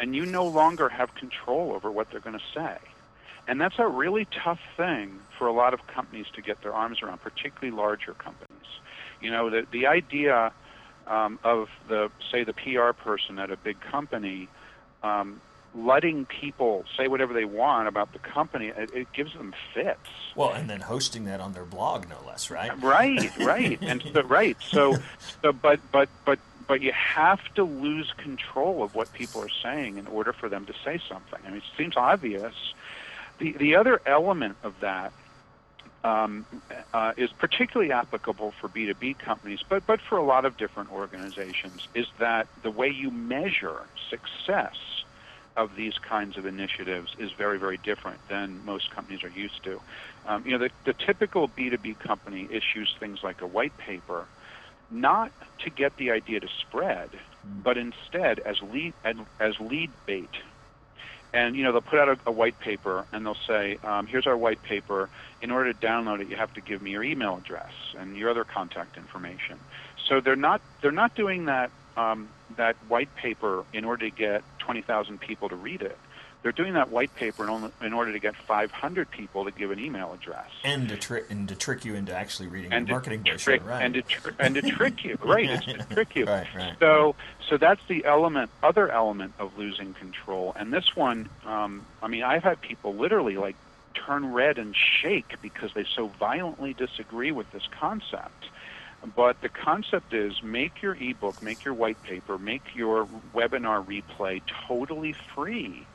and 0.00 0.16
you 0.16 0.24
no 0.24 0.46
longer 0.46 0.88
have 0.88 1.14
control 1.14 1.72
over 1.72 1.90
what 1.90 2.10
they're 2.10 2.20
going 2.20 2.38
to 2.38 2.44
say. 2.54 2.78
And 3.50 3.60
that's 3.60 3.80
a 3.80 3.88
really 3.88 4.26
tough 4.26 4.60
thing 4.76 5.18
for 5.36 5.48
a 5.48 5.52
lot 5.52 5.74
of 5.74 5.84
companies 5.88 6.26
to 6.34 6.40
get 6.40 6.62
their 6.62 6.72
arms 6.72 7.02
around, 7.02 7.20
particularly 7.20 7.76
larger 7.76 8.14
companies. 8.14 8.46
You 9.20 9.32
know, 9.32 9.50
the, 9.50 9.66
the 9.72 9.88
idea 9.88 10.52
um, 11.08 11.40
of 11.42 11.68
the, 11.88 12.12
say, 12.30 12.44
the 12.44 12.52
PR 12.52 12.92
person 12.92 13.40
at 13.40 13.50
a 13.50 13.56
big 13.56 13.80
company 13.80 14.46
um, 15.02 15.40
letting 15.74 16.26
people 16.26 16.84
say 16.96 17.08
whatever 17.08 17.34
they 17.34 17.44
want 17.44 17.88
about 17.88 18.12
the 18.12 18.20
company, 18.20 18.68
it, 18.68 18.94
it, 18.94 19.12
gives 19.12 19.32
them 19.32 19.52
fits. 19.74 19.98
Well, 20.36 20.52
and 20.52 20.70
then 20.70 20.82
hosting 20.82 21.24
that 21.24 21.40
on 21.40 21.52
their 21.52 21.64
blog, 21.64 22.08
no 22.08 22.18
less, 22.24 22.50
right? 22.50 22.80
Right, 22.80 23.36
right, 23.38 23.78
and 23.82 24.00
so, 24.12 24.22
right. 24.22 24.56
So, 24.60 24.96
so, 25.42 25.52
but, 25.52 25.80
but, 25.90 26.08
but 26.24 26.38
but 26.70 26.82
you 26.82 26.92
have 26.92 27.40
to 27.54 27.64
lose 27.64 28.12
control 28.16 28.84
of 28.84 28.94
what 28.94 29.12
people 29.12 29.42
are 29.42 29.48
saying 29.48 29.98
in 29.98 30.06
order 30.06 30.32
for 30.32 30.48
them 30.48 30.66
to 30.66 30.72
say 30.84 31.00
something. 31.08 31.40
I 31.44 31.48
mean, 31.48 31.56
it 31.56 31.64
seems 31.76 31.96
obvious. 31.96 32.54
The 33.40 33.52
the 33.52 33.74
other 33.74 34.00
element 34.06 34.56
of 34.62 34.78
that 34.80 35.12
um, 36.04 36.46
uh, 36.94 37.12
is 37.16 37.30
particularly 37.32 37.92
applicable 37.92 38.52
for 38.60 38.68
B2B 38.68 39.18
companies, 39.18 39.60
but, 39.68 39.86
but 39.86 40.00
for 40.00 40.16
a 40.16 40.22
lot 40.22 40.44
of 40.44 40.56
different 40.56 40.92
organizations, 40.92 41.86
is 41.94 42.06
that 42.18 42.46
the 42.62 42.70
way 42.70 42.88
you 42.88 43.10
measure 43.10 43.82
success 44.08 44.76
of 45.56 45.76
these 45.76 45.98
kinds 45.98 46.38
of 46.38 46.46
initiatives 46.46 47.14
is 47.18 47.32
very, 47.32 47.58
very 47.58 47.76
different 47.76 48.16
than 48.28 48.64
most 48.64 48.90
companies 48.92 49.22
are 49.24 49.28
used 49.28 49.62
to. 49.64 49.80
Um, 50.26 50.44
you 50.46 50.52
know, 50.52 50.58
the, 50.58 50.70
the 50.84 50.94
typical 50.94 51.48
B2B 51.48 51.98
company 51.98 52.48
issues 52.50 52.94
things 52.98 53.22
like 53.22 53.42
a 53.42 53.46
white 53.46 53.76
paper 53.76 54.26
not 54.90 55.32
to 55.60 55.70
get 55.70 55.96
the 55.96 56.10
idea 56.10 56.40
to 56.40 56.48
spread, 56.60 57.10
mm. 57.10 57.62
but 57.62 57.76
instead 57.76 58.40
as 58.40 58.60
lead 58.62 58.94
as 59.38 59.60
lead 59.60 59.90
bait. 60.06 60.30
And 61.32 61.54
you 61.56 61.62
know 61.62 61.72
they'll 61.72 61.80
put 61.80 61.98
out 61.98 62.08
a, 62.08 62.16
a 62.26 62.32
white 62.32 62.58
paper 62.58 63.06
and 63.12 63.24
they'll 63.24 63.36
say, 63.46 63.78
um, 63.84 64.06
"Here's 64.06 64.26
our 64.26 64.36
white 64.36 64.62
paper. 64.62 65.08
In 65.40 65.50
order 65.50 65.72
to 65.72 65.78
download 65.78 66.20
it, 66.20 66.28
you 66.28 66.36
have 66.36 66.52
to 66.54 66.60
give 66.60 66.82
me 66.82 66.90
your 66.90 67.04
email 67.04 67.36
address 67.36 67.72
and 67.98 68.16
your 68.16 68.30
other 68.30 68.44
contact 68.44 68.96
information." 68.96 69.60
So 70.08 70.20
they're 70.20 70.36
not 70.36 70.60
they're 70.82 70.90
not 70.90 71.14
doing 71.14 71.44
that 71.46 71.70
um, 71.96 72.30
that 72.56 72.76
white 72.88 73.14
paper 73.14 73.64
in 73.72 73.84
order 73.84 74.08
to 74.08 74.14
get 74.14 74.44
20,000 74.58 75.20
people 75.20 75.48
to 75.48 75.56
read 75.56 75.82
it. 75.82 75.98
They're 76.42 76.52
doing 76.52 76.72
that 76.72 76.90
white 76.90 77.14
paper 77.14 77.44
in, 77.44 77.50
only, 77.50 77.70
in 77.82 77.92
order 77.92 78.12
to 78.12 78.18
get 78.18 78.34
500 78.34 79.10
people 79.10 79.44
to 79.44 79.50
give 79.50 79.70
an 79.70 79.78
email 79.78 80.12
address. 80.14 80.48
And 80.64 80.88
to, 80.88 80.96
tri- 80.96 81.22
and 81.28 81.46
to 81.48 81.54
trick 81.54 81.84
you 81.84 81.94
into 81.94 82.14
actually 82.14 82.48
reading 82.48 82.72
and 82.72 82.86
the 82.86 82.92
marketing 82.92 83.22
brochure, 83.22 83.58
right? 83.58 83.84
And 83.84 83.94
to, 83.94 84.02
tr- 84.02 84.30
and 84.38 84.54
to 84.54 84.62
trick 84.62 85.04
you, 85.04 85.18
right? 85.22 85.50
It's 85.50 85.66
to 85.66 85.94
trick 85.94 86.16
you. 86.16 86.24
Right, 86.24 86.46
right. 86.54 86.76
So, 86.80 87.14
so 87.48 87.58
that's 87.58 87.82
the 87.88 88.06
element, 88.06 88.50
other 88.62 88.90
element 88.90 89.34
of 89.38 89.58
losing 89.58 89.92
control. 89.92 90.54
And 90.56 90.72
this 90.72 90.96
one, 90.96 91.28
um, 91.44 91.84
I 92.02 92.08
mean, 92.08 92.22
I've 92.22 92.42
had 92.42 92.60
people 92.62 92.94
literally 92.94 93.36
like 93.36 93.56
turn 93.92 94.32
red 94.32 94.56
and 94.56 94.74
shake 94.74 95.34
because 95.42 95.74
they 95.74 95.84
so 95.94 96.06
violently 96.06 96.72
disagree 96.72 97.32
with 97.32 97.52
this 97.52 97.66
concept. 97.78 98.46
But 99.16 99.40
the 99.40 99.48
concept 99.48 100.12
is 100.12 100.42
make 100.42 100.82
your 100.82 100.94
ebook, 100.94 101.42
make 101.42 101.64
your 101.64 101.74
white 101.74 102.02
paper, 102.02 102.38
make 102.38 102.74
your 102.74 103.06
webinar 103.34 103.84
replay 103.84 104.42
totally 104.68 105.14
free 105.34 105.86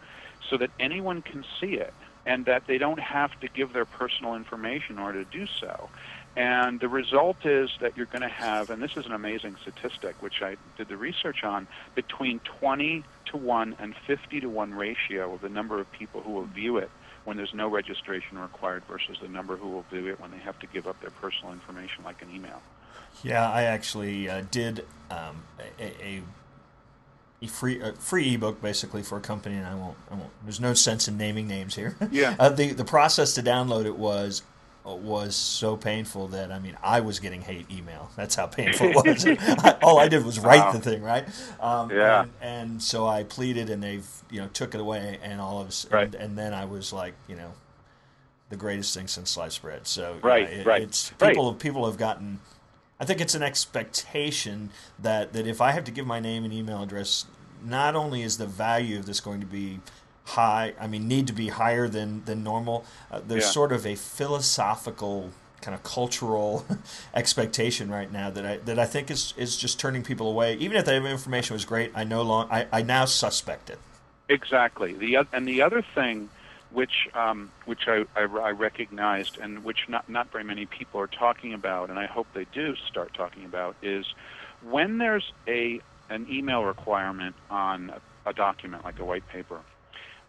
so 0.49 0.57
that 0.57 0.71
anyone 0.79 1.21
can 1.21 1.43
see 1.59 1.73
it 1.73 1.93
and 2.25 2.45
that 2.45 2.65
they 2.67 2.77
don't 2.77 2.99
have 2.99 3.39
to 3.39 3.47
give 3.47 3.73
their 3.73 3.85
personal 3.85 4.35
information 4.35 4.97
in 4.97 5.01
order 5.01 5.23
to 5.23 5.31
do 5.31 5.45
so. 5.45 5.89
And 6.35 6.79
the 6.79 6.89
result 6.89 7.45
is 7.45 7.69
that 7.79 7.95
you're 7.95 8.07
going 8.07 8.21
to 8.21 8.27
have, 8.27 8.69
and 8.69 8.81
this 8.81 8.97
is 8.97 9.05
an 9.05 9.13
amazing 9.13 9.55
statistic, 9.61 10.21
which 10.21 10.41
I 10.41 10.57
did 10.77 10.89
the 10.89 10.97
research 10.97 11.43
on, 11.43 11.67
between 11.93 12.39
20 12.39 13.03
to 13.27 13.37
1 13.37 13.75
and 13.79 13.95
50 14.05 14.41
to 14.41 14.49
1 14.49 14.73
ratio 14.73 15.33
of 15.33 15.41
the 15.41 15.49
number 15.49 15.79
of 15.79 15.89
people 15.91 16.21
who 16.21 16.31
will 16.31 16.43
view 16.43 16.77
it 16.77 16.89
when 17.23 17.37
there's 17.37 17.53
no 17.53 17.67
registration 17.67 18.37
required 18.37 18.83
versus 18.85 19.17
the 19.21 19.27
number 19.27 19.55
who 19.55 19.69
will 19.69 19.85
view 19.91 20.07
it 20.07 20.19
when 20.19 20.31
they 20.31 20.37
have 20.37 20.59
to 20.59 20.67
give 20.67 20.87
up 20.87 20.99
their 21.01 21.09
personal 21.09 21.53
information 21.53 22.03
like 22.03 22.21
an 22.21 22.29
email. 22.33 22.61
Yeah, 23.23 23.49
I 23.49 23.63
actually 23.63 24.29
uh, 24.29 24.43
did 24.51 24.85
um, 25.09 25.43
a, 25.79 25.83
a, 26.05 26.21
free 27.47 27.81
free 27.99 28.35
ebook 28.35 28.61
basically 28.61 29.03
for 29.03 29.17
a 29.17 29.21
company, 29.21 29.55
and 29.55 29.65
I 29.65 29.75
won't 29.75 29.97
I 30.09 30.15
won't. 30.15 30.31
There's 30.43 30.59
no 30.59 30.73
sense 30.73 31.07
in 31.07 31.17
naming 31.17 31.47
names 31.47 31.75
here. 31.75 31.95
Yeah. 32.11 32.35
uh, 32.39 32.49
the 32.49 32.71
the 32.71 32.85
process 32.85 33.33
to 33.33 33.43
download 33.43 33.85
it 33.85 33.97
was 33.97 34.43
was 34.85 35.35
so 35.35 35.75
painful 35.75 36.27
that 36.29 36.51
I 36.51 36.59
mean 36.59 36.77
I 36.83 36.99
was 36.99 37.19
getting 37.19 37.41
hate 37.41 37.69
email. 37.71 38.11
That's 38.15 38.35
how 38.35 38.47
painful 38.47 38.89
it 38.89 38.95
was. 38.95 39.25
I, 39.63 39.77
all 39.81 39.99
I 39.99 40.07
did 40.07 40.23
was 40.23 40.39
write 40.39 40.59
wow. 40.59 40.71
the 40.71 40.79
thing, 40.79 41.01
right? 41.01 41.27
Um, 41.59 41.89
yeah. 41.91 42.21
And, 42.21 42.31
and, 42.41 42.81
so 42.81 43.07
I 43.07 43.23
pleaded, 43.23 43.69
and 43.69 43.81
they've 43.81 44.07
you 44.29 44.41
know 44.41 44.47
took 44.49 44.75
it 44.75 44.81
away, 44.81 45.19
and 45.23 45.41
all 45.41 45.59
of 45.59 45.67
us, 45.67 45.87
right. 45.89 46.05
and, 46.05 46.15
and 46.15 46.37
then 46.37 46.53
I 46.53 46.65
was 46.65 46.93
like, 46.93 47.15
you 47.27 47.35
know, 47.35 47.53
the 48.49 48.55
greatest 48.55 48.93
thing 48.93 49.07
since 49.07 49.31
sliced 49.31 49.61
bread. 49.61 49.87
So 49.87 50.19
right, 50.21 50.49
it, 50.49 50.65
right. 50.65 50.83
It's 50.83 51.09
people 51.11 51.51
right. 51.51 51.59
people 51.59 51.85
have 51.85 51.97
gotten. 51.97 52.39
I 52.99 53.05
think 53.05 53.19
it's 53.19 53.35
an 53.35 53.43
expectation 53.43 54.69
that 54.99 55.33
that 55.33 55.47
if 55.47 55.61
I 55.61 55.71
have 55.71 55.83
to 55.85 55.91
give 55.91 56.05
my 56.05 56.19
name 56.19 56.43
and 56.43 56.53
email 56.53 56.83
address, 56.83 57.25
not 57.65 57.95
only 57.95 58.21
is 58.21 58.37
the 58.37 58.45
value 58.45 58.97
of 58.99 59.05
this 59.05 59.19
going 59.19 59.39
to 59.39 59.45
be 59.45 59.79
high. 60.25 60.73
I 60.79 60.87
mean, 60.87 61.07
need 61.07 61.27
to 61.27 61.33
be 61.33 61.49
higher 61.49 61.87
than 61.87 62.23
than 62.25 62.43
normal. 62.43 62.85
Uh, 63.11 63.21
there's 63.25 63.43
yeah. 63.43 63.49
sort 63.49 63.71
of 63.71 63.85
a 63.85 63.95
philosophical 63.95 65.31
kind 65.61 65.73
of 65.73 65.83
cultural 65.83 66.65
expectation 67.13 67.89
right 67.89 68.11
now 68.11 68.29
that 68.29 68.45
I 68.45 68.57
that 68.57 68.79
I 68.79 68.85
think 68.85 69.09
is 69.09 69.33
is 69.37 69.57
just 69.57 69.79
turning 69.79 70.03
people 70.03 70.29
away. 70.29 70.55
Even 70.55 70.77
if 70.77 70.85
the 70.85 70.95
information 70.95 71.53
was 71.53 71.65
great, 71.65 71.91
I 71.95 72.03
no 72.03 72.21
long 72.21 72.47
I, 72.51 72.67
I 72.71 72.81
now 72.81 73.05
suspect 73.05 73.69
it. 73.69 73.79
Exactly. 74.29 74.93
The 74.93 75.19
and 75.31 75.47
the 75.47 75.61
other 75.61 75.83
thing, 75.93 76.29
which 76.71 77.07
um, 77.13 77.51
which 77.65 77.87
I, 77.87 78.05
I, 78.15 78.21
I 78.21 78.51
recognized 78.51 79.37
and 79.39 79.63
which 79.63 79.87
not 79.87 80.09
not 80.09 80.31
very 80.31 80.43
many 80.43 80.65
people 80.65 80.99
are 80.99 81.07
talking 81.07 81.53
about, 81.53 81.89
and 81.89 81.99
I 81.99 82.07
hope 82.07 82.27
they 82.33 82.45
do 82.53 82.75
start 82.75 83.13
talking 83.13 83.45
about, 83.45 83.75
is 83.81 84.05
when 84.63 84.97
there's 84.97 85.31
a 85.47 85.81
an 86.09 86.27
email 86.29 86.63
requirement 86.63 87.35
on 87.49 87.91
a, 88.25 88.33
document 88.33 88.83
like 88.83 88.99
a 88.99 89.05
white 89.05 89.27
paper 89.27 89.61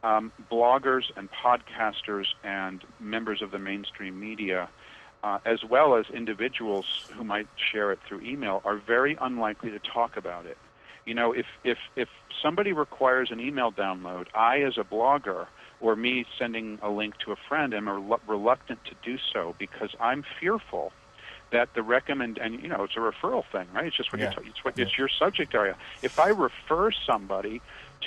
um, 0.07 0.33
bloggers 0.51 1.05
and 1.17 1.29
podcasters 1.45 2.27
and 2.45 2.83
members 3.01 3.43
of 3.43 3.51
the 3.51 3.59
mainstream 3.59 4.19
media, 4.21 4.69
uh, 5.25 5.39
as 5.45 5.61
well 5.69 5.97
as 5.97 6.07
individuals 6.15 6.85
who 7.15 7.25
might 7.25 7.49
share 7.73 7.91
it 7.93 7.99
through 8.07 8.21
email, 8.21 8.63
are 8.65 8.81
very 8.87 9.17
unlikely 9.21 9.71
to 9.71 9.79
talk 9.79 10.17
about 10.17 10.47
it. 10.47 10.59
You 11.07 11.15
know, 11.15 11.33
if, 11.33 11.47
if, 11.65 11.79
if 11.95 12.09
somebody 12.43 12.73
requires 12.73 13.31
an 13.31 13.41
email 13.41 13.71
download, 13.73 14.27
I, 14.35 14.61
as 14.63 14.77
a 14.77 14.85
blogger, 14.85 15.47
or 15.81 15.95
me 15.95 16.25
sending 16.39 16.79
a 16.83 16.91
link 16.91 17.15
to 17.25 17.33
a 17.33 17.37
friend, 17.49 17.75
am 17.75 17.89
reluctant 18.27 18.81
to 18.85 18.93
do 19.05 19.17
so 19.33 19.55
because 19.59 19.91
I'm 20.01 20.25
fearful 20.41 20.93
that 21.51 21.73
the 21.75 21.83
recommend 21.83 22.39
and 22.39 22.61
you 22.61 22.69
know 22.69 22.85
it's 22.85 22.97
a 22.97 23.01
referral 23.01 23.45
thing, 23.45 23.67
right? 23.73 23.87
It's 23.87 23.97
just 23.97 24.13
what 24.13 24.21
yeah. 24.21 24.33
you're, 24.37 24.47
it's 24.47 24.65
what 24.65 24.79
it's 24.79 24.99
your 24.99 25.09
subject 25.09 25.55
area. 25.55 25.77
If 26.03 26.19
I 26.19 26.29
refer 26.29 26.91
somebody 26.91 27.61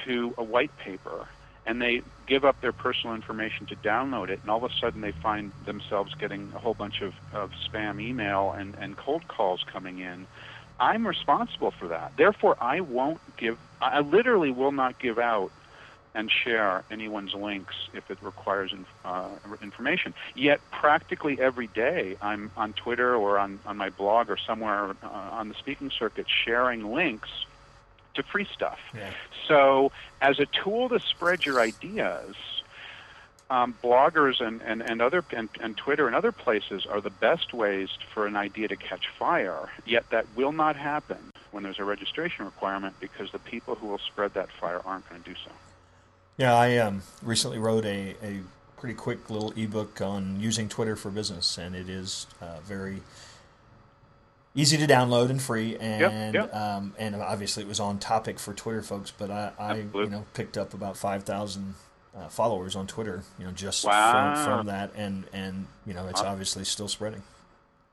to 0.06 0.34
a 0.38 0.44
white 0.44 0.76
paper 0.78 1.28
and 1.66 1.82
they 1.82 2.02
give 2.26 2.46
up 2.46 2.60
their 2.62 2.72
personal 2.72 3.16
information 3.16 3.66
to 3.68 3.76
download 3.76 4.30
it, 4.30 4.40
and 4.42 4.50
all 4.50 4.64
of 4.64 4.72
a 4.72 4.74
sudden 4.76 5.02
they 5.02 5.12
find 5.12 5.52
themselves 5.66 6.14
getting 6.16 6.52
a 6.56 6.60
whole 6.60 6.74
bunch 6.74 7.02
of, 7.02 7.14
of 7.34 7.52
spam 7.52 8.02
email 8.02 8.52
and, 8.52 8.76
and 8.80 8.98
cold 8.98 9.28
calls 9.28 9.64
coming 9.72 10.00
in. 10.00 10.26
I'm 10.80 11.06
responsible 11.06 11.72
for 11.72 11.90
that. 11.90 12.14
Therefore, 12.18 12.58
I 12.62 12.80
won't 12.80 13.20
give, 13.38 13.58
I 13.82 14.00
literally 14.00 14.52
will 14.52 14.72
not 14.72 14.98
give 14.98 15.20
out 15.20 15.52
and 16.16 16.32
share 16.32 16.84
anyone's 16.90 17.34
links 17.34 17.76
if 17.94 18.10
it 18.10 18.18
requires 18.22 18.74
uh, 19.06 19.30
information. 19.62 20.14
Yet, 20.36 20.60
practically 20.72 21.40
every 21.40 21.68
day, 21.68 22.18
I'm 22.22 22.52
on 22.58 22.74
Twitter 22.74 23.16
or 23.16 23.38
on, 23.38 23.60
on 23.66 23.78
my 23.78 23.90
blog 23.90 24.30
or 24.30 24.38
somewhere 24.38 24.96
uh, 25.04 25.08
on 25.08 25.50
the 25.50 25.56
speaking 25.56 25.92
circuit 25.92 26.26
sharing 26.28 26.92
links 26.92 27.30
to 28.16 28.24
free 28.24 28.48
stuff. 28.54 28.80
Yeah. 28.96 29.12
So, 29.48 29.92
as 30.22 30.40
a 30.40 30.46
tool 30.48 30.90
to 30.90 31.00
spread 31.00 31.46
your 31.46 31.60
ideas, 31.60 32.36
um, 33.50 33.76
bloggers 33.84 34.42
and, 34.42 34.62
and, 34.62 34.82
and 34.82 35.02
other 35.02 35.24
and, 35.32 35.50
and 35.60 35.76
Twitter 35.76 36.06
and 36.06 36.16
other 36.16 36.32
places 36.32 36.86
are 36.86 37.02
the 37.02 37.10
best 37.10 37.54
ways 37.54 37.90
for 38.14 38.28
an 38.28 38.36
idea 38.36 38.68
to 38.68 38.76
catch 38.76 39.08
fire. 39.18 39.70
Yet 39.86 40.06
that 40.12 40.26
will 40.36 40.52
not 40.52 40.76
happen 40.76 41.18
when 41.52 41.64
there's 41.64 41.80
a 41.80 41.84
registration 41.84 42.46
requirement 42.46 42.96
because 43.00 43.32
the 43.32 43.40
people 43.40 43.76
who 43.76 43.88
will 43.88 44.00
spread 44.00 44.36
that 44.36 44.50
fire 44.52 44.82
aren't 44.86 45.10
going 45.10 45.24
to 45.24 45.30
do 45.30 45.36
so. 45.44 45.52
Yeah, 46.40 46.56
I 46.56 46.78
um, 46.78 47.04
recently 47.22 47.60
wrote 47.60 47.84
a, 47.84 48.16
a 48.24 48.40
pretty 48.78 48.96
quick 48.96 49.30
little 49.30 49.52
ebook 49.58 50.00
on 50.00 50.40
using 50.40 50.70
Twitter 50.70 50.96
for 50.96 51.12
business, 51.12 51.58
and 51.58 51.76
it 51.76 51.90
is 51.90 52.28
uh, 52.42 52.62
very 52.64 53.02
easy 54.56 54.78
to 54.78 54.88
download 54.88 55.32
and 55.32 55.42
free, 55.42 55.76
and 55.76 56.34
yep, 56.34 56.34
yep. 56.34 56.56
Um, 56.56 56.96
and 56.98 57.14
obviously 57.18 57.64
it 57.64 57.68
was 57.68 57.82
on 57.82 58.00
topic 58.00 58.40
for 58.40 58.54
Twitter 58.54 58.82
folks. 58.82 59.12
But 59.12 59.30
I, 59.30 59.52
I 59.60 59.76
you 59.76 60.10
know 60.10 60.26
picked 60.34 60.58
up 60.58 60.74
about 60.74 60.96
five 60.96 61.24
thousand 61.24 61.76
uh, 62.16 62.30
followers 62.30 62.74
on 62.74 62.88
Twitter, 62.88 63.24
you 63.38 63.44
know, 63.44 63.52
just 63.52 63.84
wow. 63.84 64.34
from, 64.34 64.46
from 64.46 64.66
that, 64.68 64.92
and 64.96 65.26
and 65.34 65.68
you 65.86 65.94
know 65.94 66.08
it's 66.08 66.22
awesome. 66.22 66.32
obviously 66.32 66.64
still 66.64 66.88
spreading. 66.88 67.22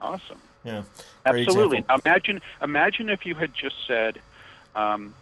Awesome. 0.00 0.38
Yeah. 0.62 0.84
Absolutely. 1.24 1.84
Imagine 2.04 2.40
imagine 2.62 3.08
if 3.08 3.26
you 3.26 3.34
had 3.34 3.52
just 3.54 3.74
said. 3.88 4.20
Um, 4.76 5.14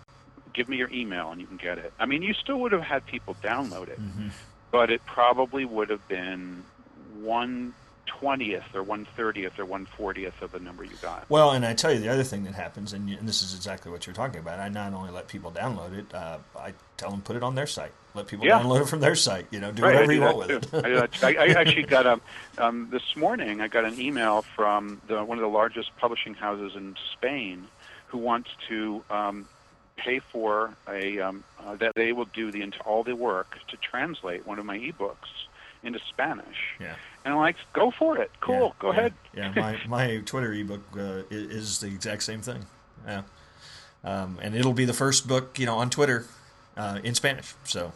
give 0.54 0.68
me 0.68 0.76
your 0.76 0.90
email 0.90 1.30
and 1.30 1.40
you 1.40 1.46
can 1.46 1.58
get 1.58 1.78
it. 1.78 1.92
I 1.98 2.06
mean, 2.06 2.22
you 2.22 2.32
still 2.32 2.60
would 2.60 2.72
have 2.72 2.82
had 2.82 3.04
people 3.04 3.36
download 3.42 3.88
it, 3.88 4.00
mm-hmm. 4.00 4.28
but 4.70 4.90
it 4.90 5.04
probably 5.04 5.64
would 5.64 5.90
have 5.90 6.06
been 6.08 6.64
one 7.20 7.74
twentieth 8.06 8.74
or 8.74 8.82
one 8.82 9.06
thirtieth 9.16 9.58
or 9.58 9.64
one 9.64 9.86
fortieth 9.86 10.40
of 10.40 10.52
the 10.52 10.58
number 10.60 10.84
you 10.84 10.96
got. 11.02 11.28
Well, 11.28 11.50
and 11.50 11.66
I 11.66 11.74
tell 11.74 11.92
you 11.92 11.98
the 11.98 12.08
other 12.08 12.22
thing 12.22 12.44
that 12.44 12.54
happens, 12.54 12.92
and, 12.92 13.08
you, 13.08 13.18
and, 13.18 13.28
this 13.28 13.42
is 13.42 13.54
exactly 13.54 13.90
what 13.90 14.06
you're 14.06 14.14
talking 14.14 14.40
about. 14.40 14.60
I 14.60 14.68
not 14.68 14.92
only 14.92 15.10
let 15.10 15.28
people 15.28 15.50
download 15.50 15.98
it, 15.98 16.14
uh, 16.14 16.38
I 16.58 16.72
tell 16.96 17.10
them 17.10 17.22
put 17.22 17.36
it 17.36 17.42
on 17.42 17.54
their 17.54 17.66
site. 17.66 17.92
Let 18.14 18.28
people 18.28 18.46
yeah. 18.46 18.60
download 18.60 18.82
it 18.82 18.88
from 18.88 19.00
their 19.00 19.16
site. 19.16 19.46
You 19.50 19.60
know, 19.60 19.72
do 19.72 19.82
right, 19.82 19.94
whatever 19.94 20.12
do 20.12 20.18
you 20.18 20.22
want 20.22 20.36
with 20.36 20.70
too. 20.70 20.76
it. 20.78 21.24
I, 21.24 21.34
I, 21.34 21.46
actually 21.60 21.82
got 21.82 22.06
a 22.06 22.20
um, 22.58 22.88
this 22.90 23.16
morning. 23.16 23.60
I 23.60 23.68
got 23.68 23.84
an 23.84 24.00
email 24.00 24.42
from 24.54 25.00
the, 25.08 25.24
one 25.24 25.38
of 25.38 25.42
the 25.42 25.48
largest 25.48 25.96
publishing 25.96 26.34
houses 26.34 26.76
in 26.76 26.96
Spain, 27.12 27.66
who 28.08 28.18
wants 28.18 28.50
to. 28.68 29.02
Um, 29.10 29.48
pay 29.96 30.18
for 30.18 30.74
a 30.88 31.20
um, 31.20 31.44
uh, 31.64 31.76
that 31.76 31.94
they 31.94 32.12
will 32.12 32.26
do 32.26 32.50
the 32.50 32.64
all 32.84 33.04
the 33.04 33.16
work 33.16 33.58
to 33.68 33.76
translate 33.76 34.46
one 34.46 34.58
of 34.58 34.66
my 34.66 34.78
ebooks 34.78 35.46
into 35.82 36.00
Spanish. 36.08 36.74
Yeah. 36.80 36.94
And 37.24 37.34
I'm 37.34 37.40
like, 37.40 37.56
go 37.72 37.90
for 37.90 38.18
it. 38.18 38.30
Cool. 38.40 38.54
Yeah, 38.54 38.70
go 38.78 38.92
yeah, 38.92 38.98
ahead. 38.98 39.14
yeah. 39.34 39.52
My 39.54 39.78
my 39.86 40.16
Twitter 40.24 40.52
ebook 40.52 40.82
uh, 40.96 41.22
is 41.30 41.80
the 41.80 41.86
exact 41.86 42.22
same 42.22 42.40
thing. 42.40 42.66
Yeah. 43.06 43.22
Um, 44.02 44.38
and 44.42 44.54
it'll 44.54 44.74
be 44.74 44.84
the 44.84 44.92
first 44.92 45.26
book, 45.26 45.58
you 45.58 45.64
know, 45.66 45.76
on 45.76 45.88
Twitter 45.88 46.26
uh, 46.76 47.00
in 47.02 47.14
Spanish. 47.14 47.54
So. 47.64 47.92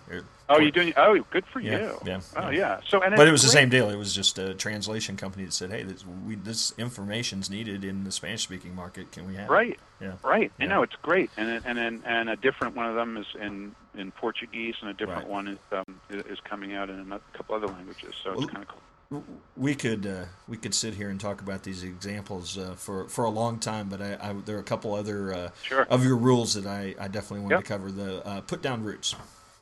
Oh, 0.50 0.58
you 0.58 0.70
doing? 0.70 0.94
Oh, 0.96 1.18
good 1.30 1.44
for 1.46 1.60
yeah, 1.60 1.78
you. 1.78 1.98
Yeah. 2.06 2.20
Oh, 2.36 2.48
yeah. 2.48 2.80
So, 2.88 3.02
and 3.02 3.14
but 3.16 3.28
it 3.28 3.32
was 3.32 3.42
great. 3.42 3.48
the 3.48 3.52
same 3.52 3.68
deal. 3.68 3.90
It 3.90 3.96
was 3.96 4.14
just 4.14 4.38
a 4.38 4.54
translation 4.54 5.16
company 5.16 5.44
that 5.44 5.52
said, 5.52 5.70
"Hey, 5.70 5.82
this 5.82 6.04
we 6.24 6.36
this 6.36 6.72
information's 6.78 7.50
needed 7.50 7.84
in 7.84 8.04
the 8.04 8.12
Spanish-speaking 8.12 8.74
market. 8.74 9.12
Can 9.12 9.26
we 9.26 9.34
have 9.36 9.50
right. 9.50 9.72
it?" 9.72 9.78
Yeah. 10.00 10.12
Right. 10.22 10.50
Yeah. 10.58 10.64
I 10.64 10.68
know 10.68 10.82
it's 10.82 10.96
great, 11.02 11.30
and 11.36 11.62
and 11.66 11.78
and 11.78 12.02
and 12.06 12.30
a 12.30 12.36
different 12.36 12.76
one 12.76 12.86
of 12.86 12.94
them 12.94 13.16
is 13.16 13.26
in 13.40 13.74
in 13.96 14.10
Portuguese, 14.12 14.76
and 14.80 14.90
a 14.90 14.94
different 14.94 15.22
Right. 15.24 15.28
one 15.28 15.48
is 15.48 15.58
um, 15.72 16.00
is 16.10 16.38
coming 16.40 16.74
out 16.74 16.88
in 16.88 17.12
a 17.12 17.20
couple 17.36 17.54
other 17.54 17.66
languages. 17.66 18.14
So 18.22 18.30
Well, 18.30 18.42
it's 18.44 18.50
kind 18.52 18.62
of 18.62 18.68
cool. 18.68 19.24
We 19.56 19.74
could 19.74 20.06
uh, 20.06 20.24
we 20.46 20.56
could 20.56 20.74
sit 20.74 20.94
here 20.94 21.08
and 21.10 21.18
talk 21.20 21.40
about 21.42 21.62
these 21.62 21.82
examples 21.82 22.56
uh, 22.56 22.74
for 22.76 23.08
for 23.08 23.24
a 23.24 23.30
long 23.30 23.58
time, 23.58 23.88
but 23.88 24.00
I, 24.00 24.16
I, 24.20 24.34
there 24.44 24.56
are 24.56 24.60
a 24.60 24.64
couple 24.64 24.94
other 24.94 25.32
uh, 25.32 25.50
Sure. 25.62 25.82
of 25.90 26.04
your 26.04 26.16
rules 26.16 26.54
that 26.54 26.66
I, 26.66 26.94
I 26.98 27.08
definitely 27.08 27.40
want 27.40 27.50
Yep. 27.52 27.60
to 27.60 27.66
cover. 27.66 27.90
The 27.90 28.26
uh, 28.26 28.40
put 28.42 28.62
down 28.62 28.82
roots. 28.84 29.14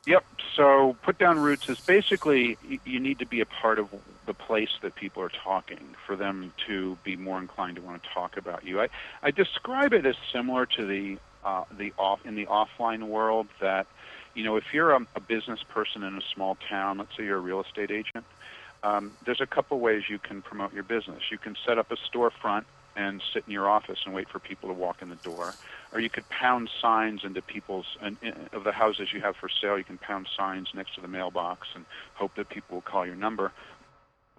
Yep. 0.05 0.23
So 0.57 0.97
put 1.03 1.19
down 1.19 1.39
roots 1.39 1.65
is 1.69 1.79
basically 1.87 2.57
you 2.85 2.99
need 2.99 3.19
to 3.19 3.27
be 3.27 3.41
a 3.41 3.47
part 3.47 3.79
of 3.79 3.89
the 4.27 4.35
place 4.35 4.71
that 4.83 4.95
people 4.95 5.23
are 5.23 5.31
talking 5.45 5.95
for 6.07 6.17
them 6.17 6.53
to 6.67 6.97
be 7.05 7.15
more 7.17 7.39
inclined 7.39 7.77
to 7.77 7.83
want 7.83 8.03
to 8.03 8.09
talk 8.13 8.37
about 8.37 8.65
you. 8.65 8.81
I, 8.81 8.89
I 9.23 9.31
describe 9.31 9.93
it 9.93 10.05
as 10.07 10.15
similar 10.33 10.67
to 10.77 10.87
the 10.87 11.19
uh, 11.45 11.65
the 11.71 11.93
off 11.99 12.21
in 12.25 12.35
the 12.35 12.47
offline 12.47 13.05
world 13.05 13.49
that 13.61 13.87
you 14.35 14.43
know 14.45 14.57
if 14.57 14.65
you're 14.73 14.93
a, 14.93 15.01
a 15.15 15.21
business 15.21 15.61
person 15.69 16.03
in 16.03 16.15
a 16.17 16.21
small 16.35 16.57
town, 16.69 16.99
let's 16.99 17.11
say 17.17 17.25
you're 17.25 17.37
a 17.37 17.41
real 17.41 17.61
estate 17.61 17.91
agent. 17.91 18.25
um, 18.83 19.17
there's 19.25 19.41
a 19.41 19.47
couple 19.47 19.79
ways 19.79 20.03
you 20.09 20.19
can 20.19 20.41
promote 20.41 20.73
your 20.73 20.83
business. 20.83 21.23
You 21.31 21.37
can 21.37 21.55
set 21.67 21.77
up 21.77 21.91
a 21.91 21.97
storefront 21.97 22.65
and 22.97 23.21
sit 23.33 23.43
in 23.45 23.53
your 23.53 23.69
office 23.69 23.99
and 24.05 24.13
wait 24.13 24.27
for 24.27 24.39
people 24.39 24.67
to 24.67 24.73
walk 24.73 25.01
in 25.01 25.09
the 25.09 25.15
door, 25.17 25.53
or 25.93 25.99
you 25.99 26.09
could 26.09 26.27
pound 26.29 26.69
signs 26.81 27.21
into 27.23 27.41
people's 27.41 27.85
and, 28.01 28.17
of 28.51 28.63
the 28.63 28.71
houses 28.71 29.09
you 29.13 29.21
have 29.21 29.35
for 29.35 29.49
sale. 29.61 29.77
You 29.77 29.83
can 29.83 29.99
pound 29.99 30.27
signs 30.35 30.67
next 30.73 30.95
to 30.95 31.01
the 31.01 31.07
mailbox 31.07 31.67
and 31.75 31.85
hope 32.15 32.31
that 32.35 32.49
people 32.49 32.77
will 32.77 32.81
call 32.81 33.05
your 33.05 33.15
number. 33.15 33.51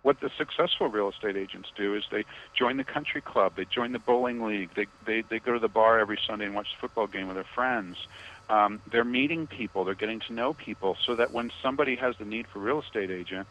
What 0.02 0.20
the 0.20 0.30
successful 0.36 0.88
real 0.88 1.08
estate 1.08 1.36
agents 1.36 1.68
do 1.76 1.94
is 1.94 2.04
they 2.10 2.24
join 2.56 2.76
the 2.76 2.84
country 2.84 3.20
club, 3.20 3.54
they 3.56 3.64
join 3.64 3.92
the 3.92 3.98
bowling 3.98 4.42
league, 4.42 4.70
they 4.74 4.86
they, 5.06 5.22
they 5.28 5.38
go 5.38 5.52
to 5.54 5.58
the 5.58 5.68
bar 5.68 5.98
every 5.98 6.18
Sunday 6.26 6.46
and 6.46 6.54
watch 6.54 6.68
the 6.74 6.80
football 6.80 7.06
game 7.06 7.28
with 7.28 7.36
their 7.36 7.46
friends. 7.54 7.96
Um, 8.48 8.80
they're 8.90 9.04
meeting 9.04 9.46
people, 9.46 9.84
they're 9.84 9.94
getting 9.94 10.20
to 10.28 10.32
know 10.32 10.54
people, 10.54 10.96
so 11.06 11.14
that 11.16 11.32
when 11.32 11.50
somebody 11.62 11.96
has 11.96 12.14
the 12.18 12.24
need 12.24 12.46
for 12.52 12.60
real 12.60 12.80
estate 12.80 13.10
agent, 13.10 13.46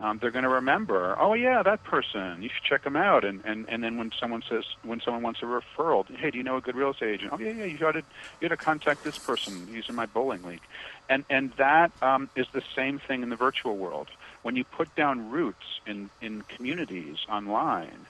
um, 0.00 0.18
they're 0.20 0.30
going 0.30 0.44
to 0.44 0.48
remember, 0.48 1.16
oh 1.18 1.34
yeah, 1.34 1.62
that 1.62 1.82
person. 1.82 2.42
You 2.42 2.48
should 2.48 2.64
check 2.64 2.84
them 2.84 2.96
out. 2.96 3.24
And, 3.24 3.42
and 3.44 3.66
and 3.68 3.82
then 3.82 3.96
when 3.98 4.12
someone 4.20 4.42
says, 4.48 4.64
when 4.82 5.00
someone 5.00 5.22
wants 5.22 5.40
a 5.42 5.46
referral, 5.46 6.06
hey, 6.16 6.30
do 6.30 6.38
you 6.38 6.44
know 6.44 6.56
a 6.56 6.60
good 6.60 6.76
real 6.76 6.90
estate 6.90 7.14
agent? 7.14 7.32
Oh 7.32 7.38
yeah, 7.38 7.50
yeah. 7.50 7.64
You 7.64 7.78
got 7.78 7.92
to 7.92 8.02
you 8.40 8.48
got 8.48 8.56
to 8.56 8.56
contact 8.56 9.02
this 9.02 9.18
person. 9.18 9.66
In 9.88 9.94
my 9.94 10.06
bowling 10.06 10.42
league. 10.42 10.62
And 11.08 11.24
and 11.30 11.52
that 11.58 11.92
um, 12.02 12.28
is 12.36 12.46
the 12.52 12.62
same 12.74 12.98
thing 12.98 13.22
in 13.22 13.30
the 13.30 13.36
virtual 13.36 13.76
world. 13.76 14.08
When 14.42 14.56
you 14.56 14.64
put 14.64 14.94
down 14.94 15.30
roots 15.30 15.80
in 15.86 16.10
in 16.20 16.42
communities 16.42 17.16
online, 17.30 18.06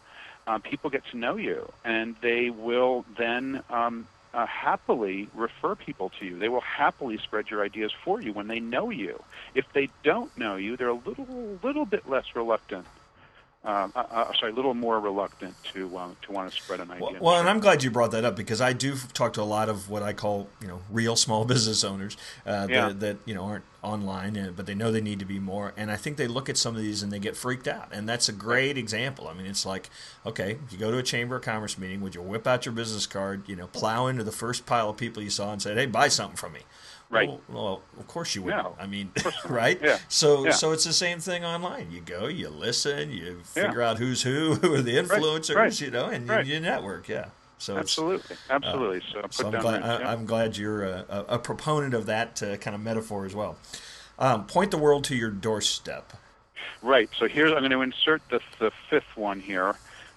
uh, 0.46 0.58
people 0.58 0.90
get 0.90 1.04
to 1.12 1.16
know 1.16 1.36
you, 1.36 1.70
and 1.84 2.16
they 2.22 2.50
will 2.50 3.04
then 3.16 3.62
um, 3.70 4.08
uh, 4.34 4.46
happily 4.46 5.28
refer 5.34 5.74
people 5.74 6.10
to 6.20 6.26
you. 6.26 6.38
They 6.38 6.48
will 6.48 6.62
happily 6.62 7.18
spread 7.24 7.46
your 7.50 7.64
ideas 7.64 7.92
for 8.04 8.20
you 8.20 8.32
when 8.32 8.48
they 8.48 8.60
know 8.60 8.90
you. 8.90 9.22
If 9.54 9.64
they 9.74 9.90
don't 10.04 10.36
know 10.36 10.56
you, 10.56 10.76
they're 10.76 10.88
a 10.88 10.94
little 10.94 11.58
little 11.62 11.86
bit 11.86 12.08
less 12.08 12.24
reluctant 12.34 12.86
uh, 13.64 13.88
uh, 13.94 14.04
uh, 14.10 14.32
sorry, 14.34 14.52
a 14.52 14.54
little 14.54 14.72
more 14.72 15.00
reluctant 15.00 15.52
to 15.72 15.98
um, 15.98 16.16
to 16.22 16.30
want 16.32 16.48
to 16.50 16.56
spread 16.56 16.78
an 16.78 16.92
idea. 16.92 17.02
Well, 17.02 17.16
well, 17.20 17.40
and 17.40 17.48
I'm 17.48 17.58
glad 17.58 17.82
you 17.82 17.90
brought 17.90 18.12
that 18.12 18.24
up 18.24 18.36
because 18.36 18.60
I 18.60 18.72
do 18.72 18.94
talk 19.14 19.32
to 19.32 19.42
a 19.42 19.44
lot 19.44 19.68
of 19.68 19.90
what 19.90 20.02
I 20.02 20.12
call 20.12 20.48
you 20.60 20.68
know 20.68 20.80
real 20.90 21.16
small 21.16 21.44
business 21.46 21.82
owners 21.82 22.16
uh, 22.46 22.68
yeah. 22.70 22.88
that, 22.88 23.00
that, 23.00 23.16
you 23.24 23.34
know 23.34 23.42
aren't 23.42 23.64
online, 23.82 24.52
but 24.54 24.66
they 24.66 24.74
know 24.74 24.92
they 24.92 25.00
need 25.00 25.18
to 25.18 25.24
be 25.24 25.40
more. 25.40 25.72
And 25.76 25.90
I 25.90 25.96
think 25.96 26.18
they 26.18 26.28
look 26.28 26.48
at 26.48 26.56
some 26.56 26.76
of 26.76 26.82
these 26.82 27.02
and 27.02 27.12
they 27.12 27.18
get 27.18 27.36
freaked 27.36 27.66
out, 27.66 27.88
and 27.90 28.08
that's 28.08 28.28
a 28.28 28.32
great 28.32 28.78
example. 28.78 29.26
I 29.26 29.34
mean, 29.34 29.46
it's 29.46 29.66
like 29.66 29.90
okay, 30.24 30.58
you 30.70 30.78
go 30.78 30.92
to 30.92 30.98
a 30.98 31.02
chamber 31.02 31.36
of 31.36 31.42
commerce 31.42 31.76
meeting, 31.76 32.00
would 32.00 32.14
you 32.14 32.22
whip 32.22 32.46
out 32.46 32.64
your 32.64 32.72
business 32.72 33.06
card, 33.06 33.48
you 33.48 33.56
know, 33.56 33.66
plow 33.66 34.06
into 34.06 34.22
the 34.22 34.32
first 34.32 34.66
pile 34.66 34.90
of 34.90 34.96
people 34.96 35.20
you 35.20 35.30
saw 35.30 35.52
and 35.52 35.60
say, 35.60 35.74
hey, 35.74 35.86
buy 35.86 36.06
something 36.06 36.36
from 36.36 36.52
me. 36.52 36.60
Right. 37.10 37.28
Well, 37.28 37.40
well, 37.48 37.82
of 37.98 38.06
course 38.06 38.34
you 38.34 38.42
would. 38.42 38.50
No, 38.50 38.76
I 38.78 38.86
mean, 38.86 39.10
right? 39.48 39.78
Yeah. 39.82 39.98
So, 40.08 40.44
yeah. 40.44 40.50
so 40.50 40.72
it's 40.72 40.84
the 40.84 40.92
same 40.92 41.20
thing 41.20 41.42
online. 41.42 41.90
You 41.90 42.02
go, 42.02 42.26
you 42.26 42.50
listen, 42.50 43.10
you 43.10 43.40
figure 43.44 43.80
yeah. 43.80 43.90
out 43.90 43.98
who's 43.98 44.22
who, 44.22 44.54
who 44.62 44.74
are 44.74 44.82
the 44.82 44.96
influencers, 44.96 45.54
right. 45.54 45.64
Right. 45.64 45.80
you 45.80 45.90
know, 45.90 46.06
and 46.06 46.28
right. 46.28 46.44
you, 46.44 46.54
you, 46.54 46.60
network. 46.60 47.08
Yeah. 47.08 47.28
So 47.56 47.76
absolutely, 47.76 48.36
absolutely. 48.50 48.98
Uh, 48.98 49.22
so, 49.30 49.42
so 49.42 49.46
I'm, 49.46 49.60
glad, 49.60 49.82
I, 49.82 50.12
am 50.12 50.26
glad 50.26 50.56
you're 50.56 50.84
a, 50.84 51.24
a, 51.28 51.38
proponent 51.40 51.92
of 51.92 52.06
that 52.06 52.40
uh, 52.40 52.56
kind 52.58 52.74
of 52.76 52.80
metaphor 52.80 53.26
as 53.26 53.34
well. 53.34 53.56
Um, 54.18 54.46
point 54.46 54.70
the 54.70 54.78
world 54.78 55.02
to 55.04 55.16
your 55.16 55.30
doorstep. 55.30 56.12
Right. 56.82 57.08
So 57.18 57.26
here's 57.26 57.50
I'm 57.50 57.58
going 57.58 57.70
to 57.70 57.82
insert 57.82 58.22
the 58.28 58.40
the 58.60 58.70
fifth 58.90 59.16
one 59.16 59.40
here. 59.40 59.74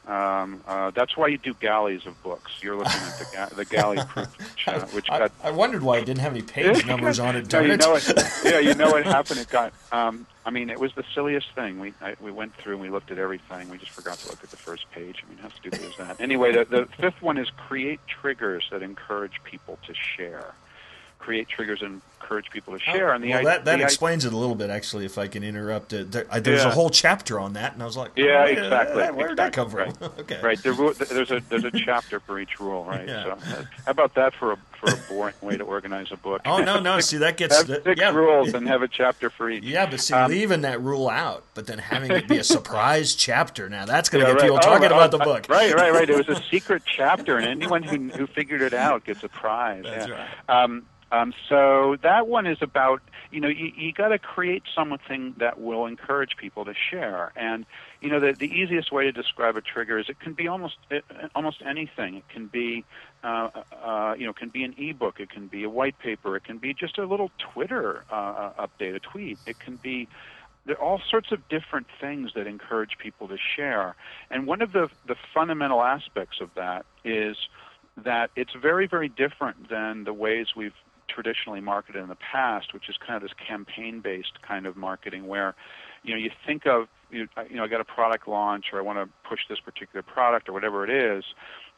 Um, 0.07 0.61
uh, 0.67 0.89
that's 0.91 1.15
why 1.15 1.27
you 1.27 1.37
do 1.37 1.53
galleys 1.53 2.05
of 2.07 2.21
books. 2.23 2.51
You're 2.61 2.75
looking 2.75 2.99
at 3.01 3.19
the, 3.19 3.25
ga- 3.31 3.55
the 3.55 3.65
galley 3.65 3.99
proof, 4.07 4.35
which, 4.39 4.67
uh, 4.67 4.79
which 4.87 5.09
I, 5.11 5.19
got. 5.19 5.31
I 5.43 5.51
wondered 5.51 5.83
why 5.83 5.99
it 5.99 6.05
didn't 6.05 6.21
have 6.21 6.33
any 6.33 6.41
page 6.41 6.85
numbers 6.87 7.19
on 7.19 7.35
it. 7.35 7.51
no, 7.53 7.59
you 7.59 7.73
it? 7.73 7.79
know 7.79 7.91
what? 7.91 8.41
Yeah, 8.43 8.59
you 8.59 8.73
know 8.73 8.89
what 8.91 9.05
happened. 9.05 9.39
It 9.39 9.49
got. 9.49 9.73
Um, 9.93 10.25
I 10.45 10.51
mean, 10.51 10.69
it 10.69 10.79
was 10.79 10.93
the 10.95 11.03
silliest 11.13 11.51
thing. 11.51 11.77
We 11.81 11.93
I, 11.99 12.15
we 12.21 12.31
went 12.31 12.55
through 12.55 12.75
and 12.75 12.81
we 12.81 12.89
looked 12.89 13.11
at 13.11 13.17
everything. 13.17 13.69
We 13.69 13.77
just 13.77 13.91
forgot 13.91 14.17
to 14.19 14.29
look 14.29 14.41
at 14.41 14.49
the 14.49 14.55
first 14.55 14.89
page. 14.91 15.21
I 15.21 15.29
mean, 15.29 15.37
how 15.39 15.49
stupid 15.49 15.81
is 15.81 15.97
that? 15.97 16.21
Anyway, 16.21 16.53
the, 16.53 16.63
the 16.63 16.85
fifth 16.97 17.21
one 17.21 17.37
is 17.37 17.49
create 17.49 17.99
triggers 18.07 18.63
that 18.71 18.81
encourage 18.81 19.43
people 19.43 19.77
to 19.85 19.93
share 19.93 20.53
create 21.21 21.47
triggers 21.47 21.81
and 21.81 22.01
encourage 22.31 22.49
people 22.49 22.73
to 22.73 22.79
share. 22.79 23.13
And 23.13 23.23
the 23.23 23.29
well, 23.29 23.43
that, 23.43 23.65
that 23.65 23.77
the 23.77 23.83
explains 23.83 24.25
it 24.25 24.33
a 24.33 24.37
little 24.37 24.55
bit, 24.55 24.69
actually. 24.69 25.05
If 25.05 25.17
I 25.17 25.27
can 25.27 25.43
interrupt 25.43 25.93
it, 25.93 26.11
there, 26.11 26.23
there's 26.39 26.63
yeah. 26.63 26.69
a 26.69 26.71
whole 26.71 26.89
chapter 26.89 27.39
on 27.39 27.53
that, 27.53 27.73
and 27.73 27.81
I 27.81 27.85
was 27.85 27.97
like, 27.97 28.11
oh, 28.17 28.21
yeah, 28.21 28.45
exactly. 28.45 29.03
Where 29.11 29.27
did 29.27 29.37
that 29.37 29.53
come 29.53 29.69
from? 29.69 29.79
Right. 29.79 30.01
okay, 30.19 30.41
right. 30.41 30.61
There, 30.61 30.73
there's 30.73 31.31
a 31.31 31.41
there's 31.49 31.63
a 31.63 31.71
chapter 31.71 32.19
for 32.19 32.39
each 32.39 32.59
rule, 32.59 32.85
right? 32.85 33.01
Yeah. 33.11 33.23
So, 33.23 33.65
how 33.85 33.91
about 33.91 34.13
that 34.13 34.33
for 34.33 34.53
a 34.53 34.57
for 34.79 34.93
a 34.93 34.95
boring 35.09 35.33
way 35.41 35.57
to 35.57 35.63
organize 35.63 36.11
a 36.11 36.17
book? 36.17 36.41
Oh 36.45 36.59
no, 36.59 36.79
no. 36.79 36.99
see, 37.01 37.17
that 37.17 37.35
gets 37.35 37.57
have 37.57 37.67
that, 37.67 37.83
six 37.83 37.99
yeah. 37.99 38.13
rules 38.13 38.53
and 38.53 38.67
have 38.67 38.83
a 38.83 38.87
chapter 38.87 39.29
for 39.29 39.49
each. 39.49 39.63
Yeah, 39.63 39.89
but 39.89 39.99
see, 39.99 40.13
um, 40.13 40.29
leaving 40.29 40.61
that 40.61 40.79
rule 40.81 41.09
out, 41.09 41.43
but 41.55 41.67
then 41.67 41.79
having 41.79 42.11
it 42.11 42.27
be 42.27 42.37
a 42.37 42.43
surprise 42.43 43.15
chapter. 43.15 43.67
Now 43.67 43.85
that's 43.85 44.07
going 44.07 44.23
to 44.23 44.29
yeah, 44.29 44.35
get 44.35 44.41
right. 44.41 44.47
people 44.49 44.57
oh, 44.57 44.61
talking 44.61 44.83
right, 44.83 44.91
about 44.91 45.11
the 45.11 45.17
book. 45.17 45.47
Right, 45.49 45.73
right, 45.73 45.91
right. 45.91 46.09
It 46.09 46.15
was 46.15 46.29
a 46.29 46.41
secret 46.43 46.83
chapter, 46.85 47.37
and 47.37 47.47
anyone 47.47 47.83
who 47.83 47.97
who 48.09 48.27
figured 48.27 48.61
it 48.61 48.73
out 48.73 49.03
gets 49.03 49.23
a 49.23 49.29
prize. 49.29 49.83
That's 49.83 50.07
yeah. 50.07 50.27
right. 50.47 50.63
Um, 50.63 50.85
um, 51.11 51.33
so 51.49 51.97
that 52.03 52.27
one 52.27 52.47
is 52.47 52.59
about 52.61 53.01
you 53.31 53.41
know 53.41 53.49
you, 53.49 53.71
you 53.75 53.91
got 53.91 54.09
to 54.09 54.19
create 54.19 54.63
something 54.73 55.35
that 55.37 55.59
will 55.59 55.85
encourage 55.85 56.37
people 56.37 56.63
to 56.65 56.73
share, 56.73 57.33
and 57.35 57.65
you 57.99 58.09
know 58.09 58.19
the 58.19 58.33
the 58.33 58.47
easiest 58.47 58.91
way 58.91 59.03
to 59.03 59.11
describe 59.11 59.57
a 59.57 59.61
trigger 59.61 59.99
is 59.99 60.07
it 60.07 60.19
can 60.21 60.33
be 60.33 60.47
almost 60.47 60.77
it, 60.89 61.03
almost 61.35 61.61
anything. 61.67 62.15
It 62.15 62.29
can 62.29 62.47
be 62.47 62.85
uh, 63.23 63.49
uh, 63.83 64.15
you 64.17 64.25
know 64.25 64.31
can 64.31 64.49
be 64.49 64.63
an 64.63 64.73
ebook, 64.77 65.19
it 65.19 65.29
can 65.29 65.47
be 65.47 65.63
a 65.65 65.69
white 65.69 65.99
paper, 65.99 66.37
it 66.37 66.45
can 66.45 66.59
be 66.59 66.73
just 66.73 66.97
a 66.97 67.05
little 67.05 67.29
Twitter 67.37 68.05
uh, 68.09 68.51
update, 68.57 68.95
a 68.95 68.99
tweet. 68.99 69.37
It 69.45 69.59
can 69.59 69.75
be 69.75 70.07
there 70.65 70.77
are 70.77 70.83
all 70.83 71.01
sorts 71.09 71.31
of 71.33 71.47
different 71.49 71.87
things 71.99 72.31
that 72.35 72.47
encourage 72.47 72.97
people 72.99 73.27
to 73.27 73.37
share, 73.55 73.95
and 74.29 74.47
one 74.47 74.61
of 74.61 74.71
the 74.71 74.89
the 75.07 75.15
fundamental 75.33 75.81
aspects 75.81 76.39
of 76.39 76.51
that 76.55 76.85
is 77.03 77.35
that 77.97 78.31
it's 78.37 78.53
very 78.53 78.87
very 78.87 79.09
different 79.09 79.69
than 79.69 80.05
the 80.05 80.13
ways 80.13 80.47
we've 80.55 80.73
traditionally 81.13 81.61
marketed 81.61 82.01
in 82.01 82.09
the 82.09 82.15
past, 82.15 82.73
which 82.73 82.89
is 82.89 82.95
kind 82.97 83.15
of 83.15 83.21
this 83.21 83.37
campaign-based 83.47 84.41
kind 84.41 84.65
of 84.65 84.75
marketing 84.75 85.27
where, 85.27 85.55
you 86.03 86.13
know, 86.13 86.17
you 86.17 86.31
think 86.45 86.65
of, 86.65 86.87
you 87.09 87.27
know, 87.35 87.63
I 87.63 87.67
got 87.67 87.81
a 87.81 87.85
product 87.85 88.27
launch 88.27 88.65
or 88.71 88.79
I 88.79 88.81
want 88.81 88.99
to 88.99 89.27
push 89.27 89.41
this 89.49 89.59
particular 89.59 90.01
product 90.01 90.49
or 90.49 90.53
whatever 90.53 90.83
it 90.83 90.89
is, 90.89 91.23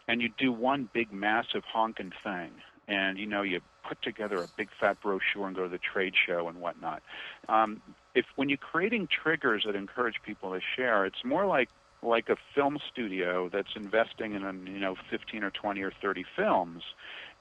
and 0.08 0.22
you 0.22 0.30
do 0.38 0.52
one 0.52 0.90
big 0.94 1.12
massive 1.12 1.64
honking 1.66 2.12
thing, 2.24 2.52
and 2.88 3.18
you 3.18 3.26
know 3.26 3.42
you 3.42 3.62
put 3.88 4.02
together 4.02 4.38
a 4.38 4.48
big 4.58 4.70
fat 4.80 5.02
brochure 5.02 5.48
and 5.48 5.56
go 5.56 5.64
to 5.64 5.70
the 5.70 5.80
trade 5.80 6.14
show 6.28 6.48
and 6.48 6.60
whatnot. 6.60 7.02
Um, 7.50 7.82
if 8.14 8.26
when 8.36 8.50
you're 8.50 8.58
creating 8.58 9.08
triggers 9.08 9.64
that 9.66 9.76
encourage 9.76 10.22
people 10.26 10.52
to 10.52 10.60
share, 10.76 11.06
it's 11.06 11.24
more 11.24 11.46
like 11.46 11.70
like 12.02 12.30
a 12.30 12.36
film 12.54 12.80
studio 12.92 13.50
that's 13.50 13.76
investing 13.76 14.34
in 14.34 14.68
you 14.68 14.80
know 14.80 14.96
15 15.10 15.44
or 15.44 15.52
20 15.52 15.82
or 15.82 15.92
30 16.02 16.26
films 16.36 16.84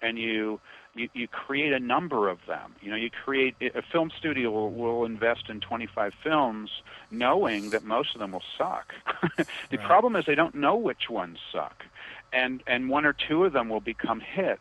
and 0.01 0.19
you 0.19 0.61
you, 0.95 1.09
you 1.15 1.29
create 1.29 1.73
a 1.73 1.81
number 1.81 2.29
of 2.29 2.39
them. 2.47 2.75
You 2.81 2.91
know, 2.91 2.97
you 2.97 3.11
create 3.11 3.55
a 3.61 3.83
film 3.83 4.11
studio 4.17 4.51
will, 4.51 4.71
will 4.71 5.05
invest 5.05 5.49
in 5.49 5.61
25 5.61 6.13
films, 6.23 6.71
knowing 7.11 7.71
that 7.71 7.85
most 7.85 8.15
of 8.15 8.21
them 8.21 8.33
will 8.33 8.43
suck. 8.59 8.93
the 9.37 9.47
right. 9.71 9.87
problem 9.87 10.17
is 10.17 10.25
they 10.27 10.35
don't 10.35 10.55
know 10.55 10.77
which 10.77 11.09
ones 11.09 11.39
suck, 11.51 11.85
and 12.33 12.63
and 12.67 12.91
one 12.91 13.07
or 13.07 13.15
two 13.15 13.45
of 13.45 13.53
them 13.53 13.69
will 13.69 13.81
become 13.81 14.21
hits, 14.21 14.61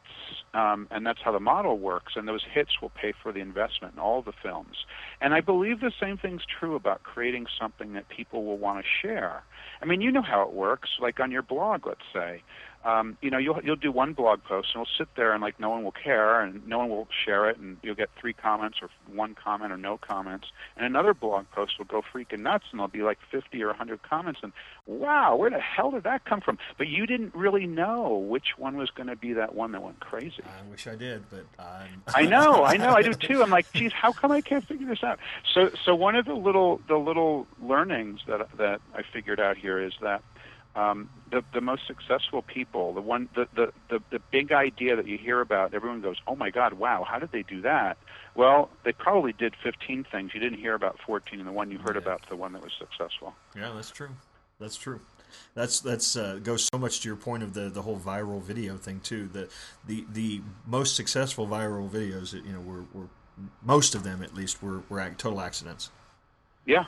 um, 0.54 0.88
and 0.90 1.06
that's 1.06 1.22
how 1.22 1.32
the 1.32 1.40
model 1.40 1.78
works. 1.78 2.14
And 2.16 2.28
those 2.28 2.44
hits 2.44 2.82
will 2.82 2.92
pay 2.92 3.12
for 3.12 3.32
the 3.32 3.40
investment 3.40 3.96
in 3.96 4.00
all 4.00 4.22
the 4.22 4.34
films. 4.44 4.86
And 5.20 5.34
I 5.34 5.42
believe 5.42 5.82
the 5.82 5.92
same 6.00 6.18
thing's 6.18 6.44
true 6.46 6.76
about 6.76 7.04
creating 7.04 7.48
something 7.60 7.94
that 7.94 8.08
people 8.08 8.46
will 8.46 8.58
want 8.58 8.84
to 8.84 8.90
share. 9.02 9.44
I 9.82 9.86
mean, 9.86 10.00
you 10.00 10.12
know 10.12 10.22
how 10.22 10.44
it 10.44 10.54
works. 10.54 10.90
Like 11.00 11.20
on 11.20 11.32
your 11.32 11.42
blog, 11.42 11.88
let's 11.88 12.02
say 12.14 12.44
um, 12.84 13.18
you 13.22 13.30
know, 13.30 13.38
you'll 13.38 13.60
you'll 13.64 13.76
do 13.76 13.92
one 13.92 14.14
blog 14.14 14.44
post 14.44 14.70
and 14.74 14.82
it'll 14.82 14.98
sit 14.98 15.08
there 15.16 15.34
and 15.34 15.42
like 15.42 15.60
no 15.60 15.70
one 15.70 15.84
will 15.84 15.92
care 15.92 16.42
and 16.42 16.66
no 16.68 16.80
one 16.80 16.90
will 16.90 17.08
share 17.26 17.50
it 17.50 17.58
and 17.58 17.78
you'll 17.84 17.96
get 17.96 18.10
three 18.20 18.34
comments 18.34 18.80
or 18.82 18.90
one 19.14 19.36
comment 19.36 19.72
or 19.72 19.78
no 19.78 19.98
comments. 19.98 20.48
And 20.76 20.86
another 20.86 21.14
blog 21.14 21.46
post 21.52 21.78
will 21.78 21.86
go 21.86 22.02
freaking 22.02 22.40
nuts 22.40 22.66
and 22.72 22.80
there'll 22.80 22.88
be 22.88 23.04
like 23.04 23.20
50 23.30 23.62
or 23.64 23.68
100 23.68 24.02
comments 24.04 24.40
and 24.42 24.52
wow, 24.88 25.36
where 25.36 25.50
the 25.50 25.60
hell 25.60 25.92
did 25.92 26.04
that 26.04 26.26
come 26.26 26.42
from? 26.42 26.58
But 26.78 26.88
you 26.88 27.06
didn't 27.06 27.36
really 27.36 27.68
know 27.68 28.18
which 28.18 28.58
one 28.58 28.78
was 28.78 28.90
going 28.90 29.08
to 29.08 29.16
be 29.16 29.34
that 29.34 29.54
one 29.54 29.72
that 29.74 29.84
went 29.84 30.00
crazy. 30.00 30.44
I 30.44 30.70
wish 30.70 30.88
I 30.88 30.96
did, 30.96 31.24
but 31.30 31.46
I'm... 31.60 32.04
I 32.16 32.24
know, 32.24 32.64
I 32.64 32.78
know, 32.78 32.94
I 32.94 33.04
do 33.04 33.14
too. 33.14 33.44
I'm 33.44 33.52
like, 33.52 33.72
geez, 33.74 33.92
how 33.94 34.12
come 34.12 34.32
I 34.32 34.42
can't 34.42 34.68
figure 34.68 34.88
this 34.88 35.04
out? 35.04 35.20
So, 35.54 35.70
so 35.86 35.94
one 35.96 36.16
of 36.16 36.26
the 36.26 36.34
little 36.34 36.82
the 36.88 36.98
little 36.98 37.48
learnings 37.62 38.22
that 38.28 38.48
that 38.58 38.82
I 38.96 39.04
figured 39.04 39.40
out 39.40 39.58
here 39.58 39.80
is 39.80 39.94
that 40.02 40.24
um, 40.76 41.10
the 41.32 41.44
the 41.54 41.62
most 41.62 41.86
successful 41.88 42.42
people, 42.42 42.94
the 42.94 43.02
one 43.02 43.28
the, 43.36 43.48
the 43.56 43.74
the 43.90 44.02
the 44.10 44.20
big 44.32 44.52
idea 44.52 44.96
that 44.96 45.08
you 45.08 45.18
hear 45.18 45.42
about, 45.42 45.74
everyone 45.74 46.02
goes, 46.02 46.18
"Oh 46.28 46.36
my 46.36 46.50
God, 46.50 46.74
wow, 46.74 47.04
how 47.04 47.20
did 47.20 47.32
they 47.32 47.44
do 47.44 47.62
that?" 47.62 47.98
Well, 48.36 48.70
they 48.86 48.94
probably 48.94 49.34
did 49.34 49.54
15 49.62 50.06
things. 50.10 50.32
You 50.34 50.40
didn't 50.40 50.60
hear 50.60 50.74
about 50.74 50.98
14, 51.06 51.40
and 51.40 51.48
the 51.48 51.52
one 51.52 51.70
you 51.70 51.78
heard 51.78 51.96
yeah. 51.96 52.02
about, 52.02 52.30
the 52.30 52.38
one 52.38 52.54
that 52.54 52.62
was 52.64 52.72
successful. 52.80 53.34
Yeah, 53.56 53.74
that's 53.76 53.92
true. 53.92 54.12
That's 54.60 54.78
true. 54.78 55.02
That's 55.56 55.82
that's 55.82 56.16
uh, 56.16 56.40
goes 56.42 56.68
so 56.72 56.78
much 56.78 57.02
to 57.02 57.10
your 57.10 57.18
point 57.18 57.44
of 57.44 57.54
the 57.54 57.70
the 57.70 57.82
whole 57.82 58.00
viral 58.00 58.42
video 58.42 58.78
thing 58.78 59.02
too. 59.02 59.28
The 59.28 59.50
the 59.86 60.06
the 60.12 60.42
most 60.66 60.96
successful 60.96 61.48
viral 61.48 61.90
videos, 61.90 62.34
you 62.34 62.54
know, 62.54 62.62
were, 62.62 62.86
were 62.94 63.08
most 63.62 63.96
of 63.96 64.04
them 64.04 64.24
at 64.24 64.34
least 64.34 64.64
were 64.64 64.84
were 64.88 65.10
total 65.18 65.42
accidents. 65.42 65.90
Yeah, 66.66 66.86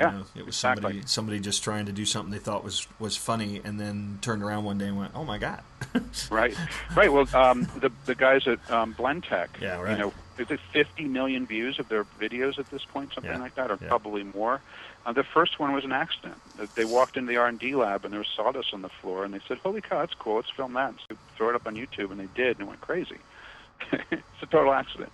Yeah, 0.00 0.12
you 0.12 0.18
know, 0.18 0.24
it 0.34 0.46
was 0.46 0.54
exactly. 0.56 0.82
somebody 0.82 1.02
somebody 1.06 1.40
just 1.40 1.62
trying 1.62 1.86
to 1.86 1.92
do 1.92 2.04
something 2.06 2.32
they 2.32 2.38
thought 2.38 2.64
was 2.64 2.88
was 2.98 3.16
funny, 3.16 3.60
and 3.64 3.78
then 3.78 4.18
turned 4.22 4.42
around 4.42 4.64
one 4.64 4.78
day 4.78 4.86
and 4.86 4.98
went, 4.98 5.12
"Oh 5.14 5.24
my 5.24 5.38
god!" 5.38 5.62
right, 6.30 6.54
right. 6.96 7.12
Well, 7.12 7.26
um, 7.34 7.68
the 7.78 7.90
the 8.06 8.14
guys 8.14 8.46
at 8.48 8.58
um, 8.70 8.94
Blendtec, 8.94 9.48
Yeah, 9.60 9.80
right. 9.80 9.92
you 9.92 9.98
know, 9.98 10.12
is 10.38 10.50
it 10.50 10.60
50 10.72 11.04
million 11.04 11.46
views 11.46 11.78
of 11.78 11.88
their 11.88 12.04
videos 12.18 12.58
at 12.58 12.70
this 12.70 12.84
point, 12.84 13.12
something 13.14 13.30
Yeah, 13.30 13.38
like 13.38 13.54
that, 13.56 13.70
or 13.70 13.78
yeah. 13.80 13.88
probably 13.88 14.22
more. 14.22 14.60
Uh, 15.06 15.12
the 15.12 15.24
first 15.24 15.58
one 15.58 15.72
was 15.72 15.84
an 15.84 15.92
accident. 15.92 16.34
Uh, 16.60 16.66
They 16.74 16.84
walked 16.84 17.16
into 17.16 17.30
the 17.30 17.38
R&D 17.38 17.74
lab 17.74 18.04
and 18.04 18.12
there 18.12 18.20
was 18.20 18.28
sawdust 18.36 18.74
on 18.74 18.82
the 18.82 18.90
floor, 18.90 19.24
and 19.24 19.32
they 19.34 19.40
said, 19.48 19.58
"Holy 19.58 19.80
cow, 19.80 19.98
that's 20.00 20.14
cool! 20.14 20.36
Let's 20.36 20.50
film 20.50 20.74
that 20.74 20.90
and 20.90 20.98
so 21.08 21.16
throw 21.36 21.48
it 21.50 21.54
up 21.54 21.66
on 21.66 21.74
YouTube." 21.74 22.10
And 22.10 22.20
they 22.20 22.28
did, 22.34 22.58
and 22.58 22.60
it 22.62 22.68
went 22.68 22.80
crazy. 22.80 23.16
it's 23.92 24.22
a 24.42 24.46
total 24.46 24.72
accident. 24.72 25.10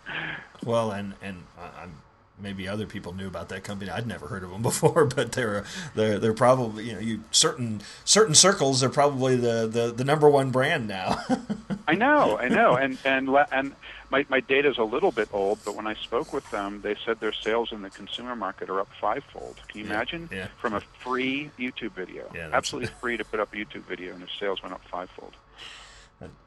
Well, 0.64 0.90
and 0.92 1.14
and 1.22 1.44
I- 1.58 1.82
I'm 1.82 1.92
maybe 2.40 2.68
other 2.68 2.86
people 2.86 3.14
knew 3.14 3.26
about 3.26 3.48
that 3.48 3.64
company. 3.64 3.90
I'd 3.90 4.06
never 4.06 4.26
heard 4.26 4.42
of 4.44 4.50
them 4.50 4.62
before, 4.70 5.04
but 5.06 5.32
they're 5.32 5.64
they're 5.94 6.18
they're 6.18 6.34
probably 6.34 6.84
you 6.88 6.92
know 6.94 7.00
you 7.00 7.20
certain 7.30 7.80
certain 8.04 8.34
circles 8.34 8.80
they're 8.80 8.88
probably 8.90 9.36
the 9.36 9.66
the, 9.66 9.92
the 9.92 10.04
number 10.04 10.28
one 10.28 10.50
brand 10.50 10.86
now. 10.88 11.18
I 11.88 11.94
know, 11.94 12.36
I 12.38 12.48
know, 12.48 12.74
and 12.76 12.98
and 13.04 13.28
and 13.52 13.72
my 14.10 14.24
my 14.28 14.40
data 14.40 14.68
is 14.68 14.78
a 14.78 14.84
little 14.84 15.12
bit 15.12 15.28
old, 15.32 15.60
but 15.64 15.74
when 15.76 15.86
I 15.86 15.94
spoke 15.94 16.32
with 16.32 16.48
them, 16.50 16.80
they 16.82 16.96
said 17.04 17.20
their 17.20 17.32
sales 17.32 17.72
in 17.72 17.82
the 17.82 17.90
consumer 17.90 18.34
market 18.36 18.68
are 18.70 18.80
up 18.80 18.88
fivefold. 19.00 19.56
Can 19.68 19.80
you 19.80 19.86
Yeah, 19.86 19.92
imagine? 19.94 20.28
yeah. 20.32 20.46
From 20.60 20.74
a 20.74 20.80
free 21.00 21.50
YouTube 21.58 21.92
video, 21.92 22.24
Yeah, 22.34 22.50
absolutely 22.52 22.90
free 23.00 23.16
to 23.16 23.24
put 23.24 23.40
up 23.40 23.52
a 23.52 23.56
YouTube 23.56 23.82
video, 23.84 24.12
and 24.12 24.20
their 24.20 24.28
sales 24.38 24.62
went 24.62 24.74
up 24.74 24.82
fivefold. 24.90 25.32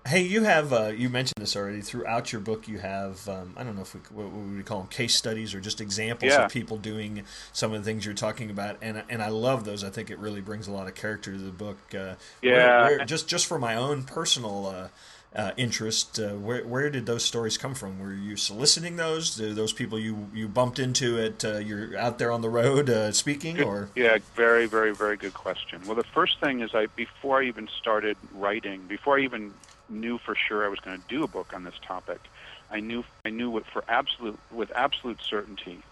Hey, 0.07 0.21
you 0.23 0.43
have 0.43 0.73
uh, 0.73 0.87
you 0.87 1.09
mentioned 1.09 1.35
this 1.41 1.55
already 1.55 1.81
throughout 1.81 2.31
your 2.31 2.41
book. 2.41 2.67
You 2.67 2.79
have 2.79 3.27
um, 3.29 3.53
I 3.55 3.63
don't 3.63 3.75
know 3.75 3.83
if 3.83 3.93
we 3.93 3.99
what 4.11 4.31
would 4.31 4.57
we 4.57 4.63
call 4.63 4.79
them 4.79 4.87
case 4.87 5.15
studies 5.15 5.53
or 5.53 5.59
just 5.61 5.79
examples 5.81 6.31
Yeah. 6.31 6.45
of 6.45 6.51
people 6.51 6.77
doing 6.77 7.23
some 7.53 7.73
of 7.73 7.83
the 7.83 7.85
things 7.85 8.05
you're 8.05 8.13
talking 8.15 8.49
about, 8.49 8.77
and 8.81 9.03
and 9.09 9.21
I 9.21 9.29
love 9.29 9.65
those. 9.65 9.83
I 9.83 9.89
think 9.89 10.09
it 10.09 10.17
really 10.19 10.41
brings 10.41 10.67
a 10.67 10.71
lot 10.71 10.87
of 10.87 10.95
character 10.95 11.31
to 11.31 11.37
the 11.37 11.51
book. 11.51 11.77
Uh, 11.93 12.15
Yeah. 12.41 12.83
where- 12.87 12.97
where- 12.97 13.05
just 13.05 13.27
just 13.27 13.45
for 13.45 13.59
my 13.59 13.75
own 13.75 14.03
personal. 14.03 14.89
Uh, 15.35 15.51
interest. 15.57 16.19
Uh, 16.19 16.29
where 16.29 16.65
where 16.65 16.89
did 16.89 17.05
those 17.05 17.23
stories 17.23 17.55
come 17.55 17.75
from? 17.75 17.99
Were 17.99 18.13
you 18.13 18.35
soliciting 18.35 18.95
those? 18.95 19.35
Those 19.35 19.71
people 19.71 19.99
you 19.99 20.27
you 20.33 20.47
bumped 20.47 20.79
into 20.79 21.19
at 21.21 21.45
uh, 21.45 21.59
you're 21.59 21.95
out 21.95 22.17
there 22.17 22.31
on 22.31 22.41
the 22.41 22.49
road 22.49 22.89
uh, 22.89 23.11
speaking, 23.11 23.57
Good- 23.57 23.67
or 23.67 23.89
Yeah, 23.95 24.17
very, 24.33 24.65
very, 24.65 24.91
very 24.91 25.17
good 25.17 25.35
question. 25.35 25.83
Well, 25.85 25.93
the 25.93 26.03
first 26.03 26.39
thing 26.39 26.61
is 26.61 26.73
I 26.73 26.87
before 26.87 27.41
I 27.41 27.45
even 27.45 27.67
started 27.67 28.17
writing, 28.33 28.87
before 28.87 29.19
I 29.19 29.21
even 29.21 29.53
knew 29.87 30.17
for 30.17 30.33
sure 30.33 30.65
I 30.65 30.67
was 30.67 30.79
going 30.79 30.97
to 30.97 31.07
do 31.07 31.23
a 31.23 31.27
book 31.27 31.53
on 31.53 31.63
this 31.63 31.77
topic, 31.85 32.19
I 32.71 32.79
knew 32.79 33.03
I 33.23 33.29
knew 33.29 33.51
what 33.51 33.67
for 33.67 33.83
absolute 33.87 34.39
with 34.49 34.71
absolute 34.73 35.19
certainty 35.21 35.83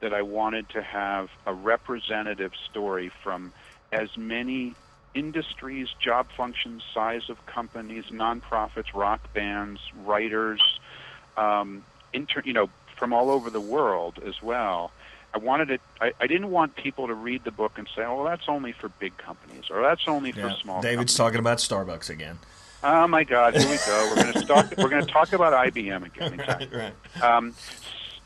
that 0.00 0.12
I 0.12 0.22
wanted 0.22 0.68
to 0.70 0.82
have 0.82 1.30
a 1.46 1.54
representative 1.54 2.52
story 2.68 3.12
from 3.22 3.52
as 3.92 4.16
many 4.16 4.74
industries, 5.14 5.88
job 6.00 6.26
functions, 6.36 6.82
size 6.94 7.28
of 7.28 7.44
companies, 7.46 8.04
nonprofits, 8.10 8.94
rock 8.94 9.32
bands, 9.32 9.80
writers, 10.04 10.60
um, 11.36 11.84
inter, 12.12 12.42
you 12.44 12.52
know, 12.52 12.68
from 12.96 13.12
all 13.12 13.30
over 13.30 13.50
the 13.50 13.60
world 13.60 14.20
as 14.24 14.42
well. 14.42 14.92
I 15.32 15.38
wanted 15.38 15.70
it. 15.70 15.80
I, 16.00 16.12
I 16.20 16.26
didn't 16.26 16.50
want 16.50 16.74
people 16.74 17.06
to 17.06 17.14
read 17.14 17.44
the 17.44 17.52
book 17.52 17.78
and 17.78 17.88
say, 17.94 18.02
"Oh, 18.04 18.24
that's 18.24 18.48
only 18.48 18.72
for 18.72 18.88
big 18.88 19.16
companies," 19.16 19.64
or 19.70 19.80
"That's 19.80 20.08
only 20.08 20.32
for 20.32 20.50
small." 20.50 20.82
David's 20.82 21.14
companies. 21.14 21.16
talking 21.16 21.38
about 21.38 21.58
Starbucks 21.58 22.10
again. 22.10 22.38
Oh 22.82 23.06
my 23.06 23.24
God! 23.24 23.54
Here 23.54 23.68
we 23.68 23.76
go. 23.86 24.08
We're 24.10 24.22
going 24.22 24.32
to 24.40 24.46
talk. 24.46 24.74
we're 24.78 24.88
going 24.88 25.06
to 25.06 25.12
talk 25.12 25.32
about 25.32 25.52
IBM 25.52 26.06
again. 26.06 26.32
Exactly. 26.34 26.68
right. 26.72 27.22
Um, 27.22 27.54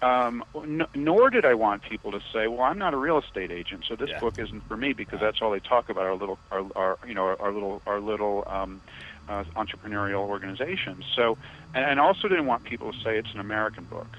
um, 0.05 0.45
n- 0.55 0.87
nor 0.95 1.31
did 1.31 1.45
I 1.45 1.55
want 1.55 1.83
people 1.83 2.13
to 2.13 2.21
say, 2.33 2.47
"Well, 2.47 2.63
I'm 2.63 2.79
not 2.79 2.93
a 2.95 2.97
real 2.99 3.19
estate 3.19 3.51
agent, 3.51 3.85
so 3.89 3.97
this 3.97 4.11
Yeah. 4.11 4.21
book 4.21 4.35
isn't 4.39 4.63
for 4.69 4.77
me," 4.77 4.93
because 4.93 5.21
that's 5.21 5.39
all 5.41 5.51
they 5.51 5.61
talk 5.61 5.89
about. 5.89 6.05
Our 6.05 6.15
little, 6.15 6.39
our, 6.51 6.63
our 6.77 6.99
you 7.07 7.15
know, 7.15 7.25
our, 7.25 7.41
our 7.41 7.53
little, 7.53 7.83
our 7.87 8.01
little 8.01 8.45
um, 8.47 8.83
uh, 9.29 9.45
entrepreneurial 9.57 10.23
organizations. 10.29 11.05
So, 11.17 11.39
and, 11.75 11.85
and 11.91 12.01
also 12.01 12.29
didn't 12.29 12.47
want 12.47 12.65
people 12.65 12.93
to 12.93 12.99
say 13.03 13.17
it's 13.19 13.33
an 13.35 13.41
American 13.41 13.85
book. 13.85 14.17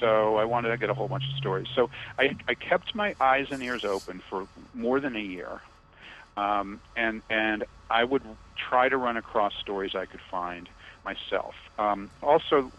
So 0.00 0.36
I 0.36 0.44
wanted 0.44 0.68
to 0.70 0.78
get 0.78 0.90
a 0.90 0.94
whole 0.94 1.08
bunch 1.08 1.24
of 1.24 1.36
stories. 1.36 1.68
So 1.74 1.88
I, 2.18 2.36
I 2.48 2.54
kept 2.54 2.94
my 2.94 3.14
eyes 3.20 3.46
and 3.50 3.62
ears 3.62 3.84
open 3.88 4.20
for 4.28 4.46
more 4.74 5.00
than 5.00 5.16
a 5.16 5.20
year, 5.20 5.62
um, 6.36 6.80
and 6.96 7.22
and 7.30 7.64
I 7.90 8.04
would 8.04 8.22
try 8.68 8.88
to 8.88 8.96
run 8.96 9.16
across 9.16 9.52
stories 9.60 9.92
I 9.94 10.04
could 10.06 10.20
find 10.30 10.68
myself. 11.04 11.54
Um, 11.78 12.10
also, 12.22 12.70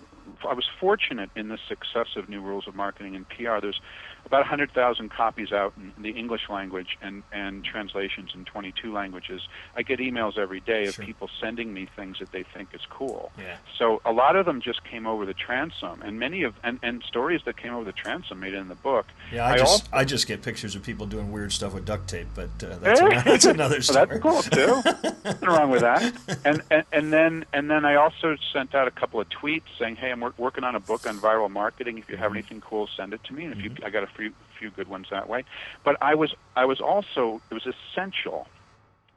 I 0.49 0.53
was 0.53 0.65
fortunate 0.79 1.31
in 1.35 1.49
the 1.49 1.57
success 1.67 2.07
of 2.15 2.29
New 2.29 2.41
Rules 2.41 2.65
of 2.67 2.75
Marketing 2.75 3.15
and 3.15 3.27
PR. 3.29 3.59
There's 3.61 3.79
about 4.25 4.39
100,000 4.41 5.10
copies 5.10 5.51
out 5.51 5.73
in 5.77 5.93
the 6.01 6.12
English 6.12 6.49
language 6.49 6.97
and, 7.01 7.23
and 7.32 7.63
translations 7.63 8.32
in 8.36 8.45
22 8.45 8.91
languages. 8.93 9.41
I 9.75 9.82
get 9.84 9.99
emails 9.99 10.38
every 10.38 10.60
day 10.60 10.86
of 10.88 10.95
Sure. 10.95 11.05
people 11.05 11.29
sending 11.41 11.73
me 11.73 11.88
things 11.95 12.19
that 12.19 12.32
they 12.32 12.43
think 12.43 12.69
is 12.73 12.82
cool. 12.89 13.32
Yeah. 13.38 13.58
So 13.77 14.01
a 14.05 14.12
lot 14.12 14.36
of 14.36 14.45
them 14.45 14.62
just 14.62 14.84
came 14.84 15.08
over 15.08 15.25
the 15.25 15.34
transom, 15.34 16.01
and 16.03 16.19
many 16.19 16.43
of 16.43 16.55
and, 16.63 16.79
and 16.84 17.03
stories 17.03 17.41
that 17.45 17.58
came 17.58 17.73
over 17.73 17.84
the 17.86 17.91
transom 17.91 18.39
made 18.39 18.53
it 18.53 18.58
in 18.58 18.67
the 18.67 18.75
book. 18.75 19.05
Yeah, 19.32 19.45
I, 19.45 19.51
I 19.53 19.58
just 19.58 19.71
also- 19.71 19.86
I 19.93 20.05
just 20.05 20.27
get 20.27 20.41
pictures 20.41 20.75
of 20.75 20.84
people 20.84 21.05
doing 21.05 21.32
weird 21.32 21.51
stuff 21.51 21.73
with 21.73 21.86
duct 21.86 22.08
tape, 22.08 22.27
but 22.36 22.49
uh, 22.63 22.77
that's, 22.77 22.99
another, 23.01 23.21
that's 23.23 23.45
another 23.45 23.75
Well, 23.84 23.84
story. 23.84 24.05
that's 24.08 24.21
cool 24.21 24.41
too. 24.43 24.82
Nothing 25.23 25.49
wrong 25.49 25.69
with 25.69 25.82
that. 25.82 26.13
And, 26.45 26.62
and 26.71 26.84
and 26.91 27.13
then 27.13 27.45
and 27.53 27.69
then 27.69 27.86
I 27.86 27.95
also 27.95 28.36
sent 28.53 28.73
out 28.73 28.88
a 28.88 28.91
couple 28.91 29.19
of 29.19 29.27
tweets 29.29 29.63
saying, 29.77 29.97
"Hey, 29.97 30.12
I'm 30.12 30.21
wor- 30.21 30.34
working 30.38 30.63
on 30.63 30.75
a 30.75 30.79
book 30.79 31.05
on 31.08 31.17
viral 31.19 31.49
marketing. 31.49 31.97
If 31.97 32.10
you 32.10 32.17
have 32.17 32.32
anything 32.32 32.62
cool, 32.62 32.88
send 32.95 33.13
it 33.13 33.23
to 33.25 33.34
me." 33.34 33.45
And 33.45 33.53
if 33.53 33.63
you, 33.63 33.71
I 33.84 33.89
got 33.89 34.03
a 34.03 34.08
few 34.15 34.32
few 34.58 34.72
good 34.72 34.88
ones 34.88 35.08
that 35.12 35.30
way. 35.30 35.43
But 35.84 35.95
I 36.02 36.15
was 36.15 36.34
I 36.56 36.65
was 36.65 36.80
also 36.80 37.41
it 37.50 37.54
was 37.54 37.65
essential 37.65 38.48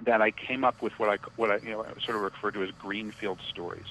that 0.04 0.20
I 0.20 0.32
came 0.32 0.64
up 0.64 0.82
with 0.82 0.92
what 0.98 1.08
I 1.08 1.16
what 1.36 1.50
I 1.50 1.58
you 1.62 1.70
know 1.70 1.84
sort 2.04 2.16
of 2.16 2.22
refer 2.22 2.50
to 2.52 2.62
as 2.62 2.70
greenfield 2.76 3.40
stories. 3.48 3.86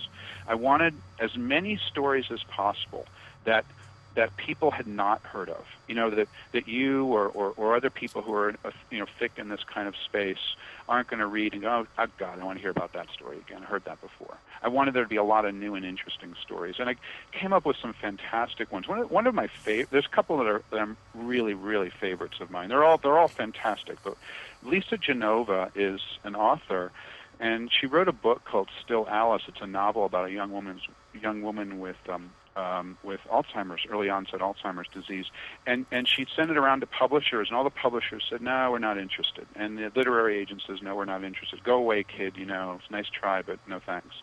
I 0.48 0.56
wanted 0.56 1.02
as 1.20 1.32
many 1.38 1.80
stories 1.90 2.26
as 2.32 2.40
possible 2.56 3.06
that 3.46 3.66
that 4.16 4.36
people 4.36 4.72
had 4.72 4.88
not 4.88 5.22
heard 5.22 5.50
of. 5.50 5.66
You 5.88 5.96
know 5.96 6.10
that 6.10 6.28
that 6.52 6.68
you 6.68 7.06
or, 7.06 7.28
or, 7.28 7.54
or 7.58 7.76
other 7.76 7.90
people 7.90 8.22
who 8.22 8.34
are 8.34 8.56
uh, 8.64 8.72
you 8.90 9.00
know 9.00 9.06
thick 9.20 9.34
in 9.38 9.50
this 9.50 9.64
kind 9.64 9.88
of 9.88 9.96
space 10.06 10.56
aren't 10.90 11.08
going 11.08 11.20
to 11.20 11.28
read 11.28 11.54
and 11.54 11.62
go, 11.62 11.88
oh 11.98 12.08
God, 12.18 12.40
I 12.40 12.44
want 12.44 12.58
to 12.58 12.62
hear 12.62 12.72
about 12.72 12.94
that 12.94 13.10
story 13.12 13.38
again. 13.38 13.62
I 13.64 13.66
heard 13.66 13.86
that 13.86 14.02
before. 14.02 14.36
I 14.62 14.68
wanted 14.68 14.94
there 14.94 15.04
to 15.04 15.10
be 15.10 15.16
a 15.16 15.24
lot 15.24 15.46
of 15.46 15.56
new 15.56 15.76
and 15.76 15.86
interesting 15.86 16.36
stories, 16.42 16.76
and 16.80 16.90
I 16.90 16.96
came 17.32 17.54
up 17.54 17.66
with 17.66 17.78
some 17.78 17.94
fantastic 17.94 18.72
ones. 18.72 18.88
One 18.88 19.00
of, 19.00 19.12
one 19.12 19.28
of 19.28 19.34
my 19.34 19.48
favorite, 19.48 19.90
there's 19.92 20.06
a 20.06 20.16
couple 20.16 20.38
that 20.38 20.48
are 20.48 20.62
that 20.72 20.90
really 21.14 21.54
really 21.54 21.90
favorites 21.90 22.40
of 22.42 22.52
mine. 22.52 22.70
They're 22.70 22.84
all 22.84 22.98
they're 22.98 23.18
all 23.18 23.28
fantastic, 23.28 23.98
but 24.04 24.18
Lisa 24.64 24.98
Genova 24.98 25.72
is 25.76 26.02
an 26.24 26.36
author, 26.36 26.92
and 27.40 27.72
she 27.72 27.88
wrote 27.88 28.08
a 28.08 28.14
book 28.14 28.44
called 28.44 28.70
Still 28.84 29.08
Alice. 29.10 29.44
It's 29.48 29.62
a 29.62 29.68
novel 29.68 30.06
about 30.06 30.26
a 30.26 30.32
young 30.32 30.52
woman's 30.52 30.82
young 31.20 31.42
woman 31.42 31.80
with 31.80 31.98
um, 32.10 32.32
um, 32.56 32.98
with 33.04 33.22
Alzheimer's, 33.32 33.82
early 33.90 34.10
onset 34.10 34.42
Alzheimer's 34.42 34.88
disease, 34.94 35.26
and 35.66 35.86
and 35.92 36.08
she 36.08 36.26
sent 36.36 36.52
it 36.52 36.58
around 36.58 36.82
to 36.82 36.88
publishers, 36.88 37.48
and 37.50 37.58
all 37.58 37.64
the 37.64 37.70
publishers 37.70 38.24
said, 38.30 38.42
"No, 38.42 38.72
we're 38.72 38.80
not 38.80 38.98
interested," 38.98 39.48
and 39.56 39.78
the 39.78 39.92
literary 39.96 40.38
agent 40.40 40.64
says, 40.68 40.82
"No, 40.82 40.96
we're 40.96 41.06
not 41.06 41.24
interested. 41.24 41.64
Go 41.64 41.76
away, 41.76 42.04
kid. 42.04 42.38
You 42.38 42.46
know, 42.46 42.78
it's 42.80 42.90
a 42.90 42.92
nice 42.92 43.10
try, 43.10 43.42
but 43.42 43.60
no 43.68 43.80
thanks." 43.80 44.16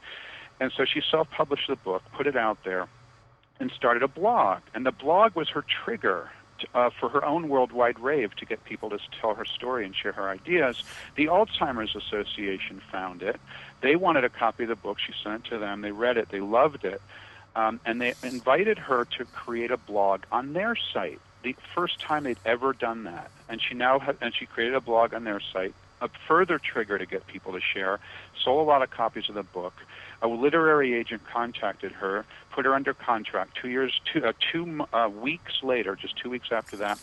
And 0.61 0.73
so 0.77 0.85
she 0.85 1.01
self-published 1.09 1.69
the 1.69 1.77
book, 1.77 2.03
put 2.13 2.27
it 2.27 2.37
out 2.37 2.59
there, 2.65 2.89
and 3.61 3.71
started 3.71 4.03
a 4.03 4.09
blog. 4.09 4.61
And 4.75 4.85
the 4.85 4.93
blog 4.93 5.37
was 5.37 5.49
her 5.51 5.65
trigger 5.85 6.31
uh, 6.75 6.91
for 6.99 7.09
her 7.09 7.25
own 7.25 7.49
worldwide 7.49 7.99
rave 7.99 8.35
to 8.37 8.45
get 8.45 8.65
people 8.65 8.91
to 8.91 8.99
tell 9.21 9.35
her 9.35 9.45
story 9.45 9.85
and 9.85 9.95
share 9.95 10.13
her 10.13 10.29
ideas. 10.29 10.83
The 11.17 11.27
Alzheimer's 11.27 11.95
Association 11.95 12.83
found 12.91 13.23
it. 13.23 13.41
They 13.81 13.97
wanted 13.97 14.25
a 14.25 14.29
copy 14.29 14.65
of 14.65 14.69
the 14.69 14.77
book. 14.77 14.99
She 14.99 15.13
sent 15.23 15.47
it 15.47 15.51
to 15.51 15.59
them. 15.59 15.83
They 15.83 15.93
read 15.93 16.17
it. 16.17 16.29
They 16.31 16.41
loved 16.41 16.85
it. 16.85 17.01
Um, 17.59 17.81
and 17.85 18.01
they 18.01 18.15
invited 18.23 18.79
her 18.79 19.05
to 19.19 19.25
create 19.25 19.73
a 19.73 19.77
blog 19.77 20.23
on 20.31 20.53
their 20.53 20.77
site. 20.95 21.21
The 21.43 21.57
first 21.75 22.01
time 22.01 22.23
they'd 22.23 22.39
ever 22.47 22.73
done 22.73 23.03
that, 23.05 23.33
and 23.49 23.61
she 23.61 23.75
now 23.75 23.99
ha- 23.99 24.15
and 24.21 24.33
she 24.39 24.47
created 24.47 24.77
a 24.77 24.81
blog 24.81 25.13
on 25.13 25.25
their 25.25 25.41
site. 25.53 25.75
A 26.01 26.09
further 26.29 26.61
trigger 26.61 26.99
to 26.99 27.07
get 27.07 27.27
people 27.27 27.53
to 27.53 27.61
share. 27.61 27.99
Sold 28.45 28.65
a 28.65 28.71
lot 28.71 28.83
of 28.83 28.91
copies 28.91 29.25
of 29.29 29.35
the 29.35 29.43
book. 29.43 29.75
A 30.21 30.29
literary 30.29 30.95
agent 30.95 31.23
contacted 31.27 31.93
her, 31.93 32.25
put 32.51 32.65
her 32.65 32.75
under 32.75 32.93
contract. 32.93 33.57
Two 33.61 33.69
years, 33.69 34.01
two, 34.13 34.25
uh, 34.25 34.33
two 34.53 34.87
uh, 34.93 35.09
weeks 35.09 35.63
later, 35.63 35.95
just 35.95 36.17
two 36.17 36.29
weeks 36.29 36.49
after 36.51 36.77
that, 36.79 36.99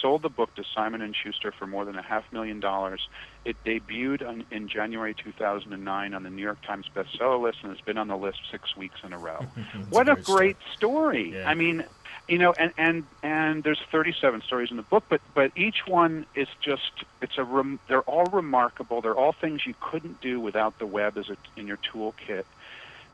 sold 0.00 0.22
the 0.22 0.30
book 0.30 0.54
to 0.54 0.64
Simon 0.74 1.02
and 1.02 1.14
Schuster 1.14 1.52
for 1.52 1.66
more 1.66 1.84
than 1.84 1.96
a 1.96 2.02
half 2.02 2.30
million 2.32 2.60
dollars. 2.60 3.08
It 3.44 3.56
debuted 3.64 4.26
on, 4.26 4.44
in 4.50 4.68
January 4.68 5.14
2009 5.14 6.14
on 6.14 6.22
the 6.22 6.30
New 6.30 6.42
York 6.42 6.62
Times 6.62 6.86
bestseller 6.94 7.40
list 7.40 7.58
and 7.62 7.70
has 7.70 7.80
been 7.82 7.98
on 7.98 8.08
the 8.08 8.16
list 8.16 8.40
six 8.50 8.76
weeks 8.76 8.96
in 9.04 9.12
a 9.12 9.18
row. 9.18 9.44
What 9.90 10.08
a 10.08 10.14
great 10.14 10.24
story. 10.24 10.24
great 10.24 10.56
story! 10.76 11.32
Yeah. 11.34 11.50
I 11.50 11.54
mean, 11.54 11.84
you 12.28 12.38
know, 12.38 12.54
and 12.58 12.72
and 12.78 13.04
and 13.22 13.62
there's 13.62 13.80
37 13.90 14.42
stories 14.42 14.70
in 14.70 14.76
the 14.76 14.82
book, 14.82 15.04
but 15.08 15.20
but 15.34 15.52
each 15.56 15.86
one 15.86 16.26
is 16.34 16.48
just 16.60 17.04
it's 17.20 17.36
a 17.36 17.44
rem, 17.44 17.78
they're 17.88 18.02
all 18.02 18.24
remarkable. 18.26 19.00
They're 19.00 19.16
all 19.16 19.32
things 19.32 19.66
you 19.66 19.74
couldn't 19.80 20.20
do 20.20 20.40
without 20.40 20.78
the 20.78 20.86
web 20.86 21.18
as 21.18 21.28
a, 21.28 21.36
in 21.56 21.66
your 21.66 21.78
toolkit. 21.78 22.44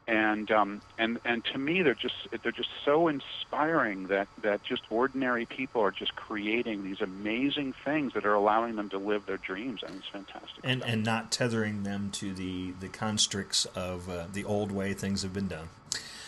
And 0.07 0.51
um, 0.51 0.81
and 0.99 1.19
and 1.25 1.45
to 1.47 1.59
me 1.59 1.83
they're 1.83 1.95
just 1.95 2.15
they're 2.43 2.53
just 2.53 2.71
so 2.85 3.09
inspiring 3.09 4.09
that 4.09 4.29
that 4.43 4.63
just 4.63 4.83
ordinary 4.91 5.47
people 5.47 5.83
are 5.83 5.91
just 5.91 6.17
creating 6.17 6.83
these 6.83 7.01
amazing 7.01 7.75
things 7.85 8.13
that 8.15 8.25
are 8.25 8.35
allowing 8.35 8.77
them 8.77 8.89
to 8.91 8.99
live 8.99 9.27
their 9.27 9.37
dreams. 9.37 9.83
I 9.85 9.91
mean, 9.91 9.99
it's 9.99 10.09
fantastic. 10.09 10.65
And 10.65 10.81
stuff. 10.81 10.93
and 10.93 11.05
not 11.05 11.31
tethering 11.31 11.83
them 11.85 12.11
to 12.13 12.33
the 12.33 12.73
the 12.81 12.89
constricts 12.89 13.67
of 13.67 14.09
uh, 14.09 14.27
the 14.33 14.45
old 14.45 14.73
way 14.73 14.95
things 14.95 15.23
have 15.23 15.33
been 15.33 15.49
done. 15.49 15.69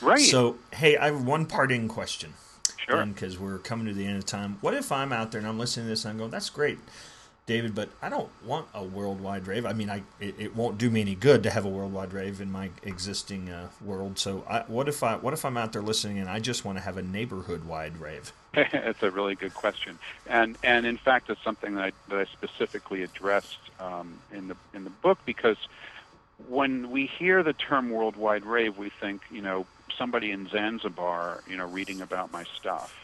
Right. 0.01 0.21
So 0.21 0.57
hey, 0.73 0.97
I 0.97 1.07
have 1.07 1.25
one 1.25 1.47
parting 1.47 1.89
question. 1.89 2.35
Sure. 2.89 3.07
Because 3.07 3.39
we're 3.39 3.59
coming 3.59 3.87
to 3.87 3.93
the 3.93 4.05
end 4.05 4.19
of 4.19 4.27
time. 4.27 4.59
What 4.61 4.75
if 4.75 4.91
I'm 4.91 5.13
out 5.13 5.31
there 5.31 5.39
and 5.39 5.47
I'm 5.47 5.59
listening 5.59 5.87
to 5.87 5.91
this 5.91 6.05
and 6.05 6.13
I'm 6.13 6.19
going, 6.19 6.31
that's 6.31 6.51
great. 6.51 6.79
David, 7.45 7.75
but 7.75 7.89
I 8.01 8.09
don't 8.09 8.29
want 8.45 8.69
a 8.73 8.85
worldwide 8.85 9.49
rave. 9.49 9.67
I 9.67 9.73
mean, 9.73 9.91
I 9.91 10.03
it, 10.21 10.37
it, 10.39 10.57
won't 10.57 10.79
do 10.79 10.91
me 10.91 11.01
any 11.01 11.17
good 11.17 11.43
to 11.43 11.51
have 11.51 11.65
a 11.65 11.69
worldwide 11.69 12.13
rave 12.13 12.41
in 12.41 12.53
my 12.53 12.71
existing 12.85 13.51
uh, 13.51 13.69
world. 13.85 14.19
So, 14.19 14.45
I, 14.49 14.61
what 14.69 14.89
if 14.89 15.03
I 15.03 15.17
what 15.17 15.35
if 15.35 15.45
I'm 15.45 15.57
out 15.57 15.73
there 15.73 15.83
listening 15.83 16.19
and 16.19 16.29
I 16.29 16.39
just 16.39 16.65
want 16.65 16.79
to 16.79 16.85
have 16.85 16.97
a 16.97 17.03
neighborhood 17.03 17.65
wide 17.65 17.99
rave? 17.99 18.33
It's 18.55 19.03
a 19.03 19.11
really 19.11 19.35
good 19.35 19.55
question, 19.55 19.99
and 20.27 20.57
and 20.63 20.87
in 20.87 20.99
fact, 20.99 21.31
it's 21.31 21.43
something 21.43 21.75
that 21.75 21.85
I, 21.85 21.93
that 22.11 22.19
I 22.21 22.25
specifically 22.33 23.03
addressed 23.03 23.59
um, 23.81 24.19
in 24.33 24.49
the 24.49 24.57
in 24.75 24.85
the 24.85 24.91
book 24.91 25.19
because 25.25 25.57
when 26.49 26.91
we 26.91 27.07
hear 27.07 27.43
the 27.43 27.55
term 27.55 27.91
worldwide 27.91 28.45
rave, 28.45 28.77
we 28.79 28.91
think 28.91 29.23
you 29.31 29.43
know 29.43 29.67
somebody 29.97 30.31
in 30.31 30.49
Zanzibar, 30.49 31.43
you 31.49 31.57
know, 31.57 31.67
reading 31.67 32.01
about 32.01 32.33
my 32.33 32.45
stuff. 32.57 33.02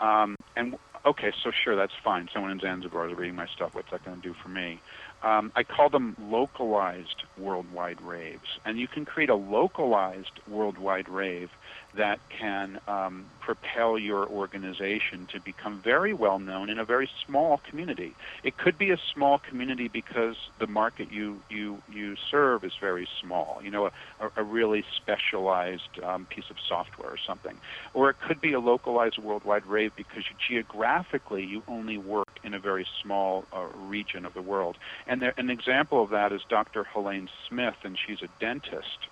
Um, 0.00 0.36
and 0.56 0.76
okay, 1.04 1.32
so 1.42 1.50
sure, 1.64 1.76
that's 1.76 1.92
fine. 2.04 2.28
Someone 2.32 2.52
in 2.52 2.60
Zanzibar 2.60 3.08
is 3.08 3.16
reading 3.16 3.36
my 3.36 3.46
stuff. 3.46 3.74
What's 3.74 3.90
that 3.90 4.04
going 4.04 4.20
to 4.20 4.22
do 4.22 4.34
for 4.42 4.48
me? 4.48 4.80
Um, 5.22 5.52
I 5.56 5.64
call 5.64 5.90
them 5.90 6.16
localized 6.20 7.24
worldwide 7.36 8.00
raves. 8.00 8.58
And 8.64 8.78
you 8.78 8.86
can 8.86 9.04
create 9.04 9.30
a 9.30 9.34
localized 9.34 10.40
worldwide 10.48 11.08
rave 11.08 11.50
that 11.94 12.20
can 12.28 12.80
um, 12.86 13.24
propel 13.40 13.98
your 13.98 14.26
organization 14.26 15.26
to 15.32 15.40
become 15.40 15.80
very 15.82 16.12
well 16.12 16.38
known 16.38 16.68
in 16.68 16.78
a 16.78 16.84
very 16.84 17.08
small 17.26 17.60
community. 17.68 18.14
It 18.42 18.58
could 18.58 18.76
be 18.76 18.90
a 18.90 18.98
small 19.14 19.38
community 19.38 19.88
because 19.88 20.36
the 20.58 20.66
market 20.66 21.10
you 21.10 21.40
you 21.48 21.82
you 21.90 22.16
serve 22.30 22.64
is 22.64 22.72
very 22.78 23.08
small. 23.20 23.60
You 23.62 23.70
know, 23.70 23.86
a, 24.20 24.30
a 24.36 24.42
really 24.42 24.84
specialized 24.96 25.98
um, 26.02 26.26
piece 26.26 26.50
of 26.50 26.56
software 26.68 27.10
or 27.10 27.18
something, 27.26 27.56
or 27.94 28.10
it 28.10 28.16
could 28.26 28.40
be 28.40 28.52
a 28.52 28.60
localized 28.60 29.18
worldwide 29.18 29.66
rave 29.66 29.92
because 29.96 30.24
you, 30.28 30.36
geographically 30.48 31.44
you 31.44 31.62
only 31.68 31.96
work 31.96 32.28
in 32.44 32.52
a 32.52 32.58
very 32.58 32.86
small 33.02 33.44
uh, 33.52 33.66
region 33.76 34.26
of 34.26 34.34
the 34.34 34.42
world. 34.42 34.76
And 35.06 35.22
there, 35.22 35.34
an 35.38 35.50
example 35.50 36.02
of 36.02 36.10
that 36.10 36.32
is 36.32 36.42
Dr. 36.48 36.84
Helaine 36.84 37.28
Smith, 37.48 37.76
and 37.82 37.98
she's 37.98 38.22
a 38.22 38.28
dentist 38.40 39.08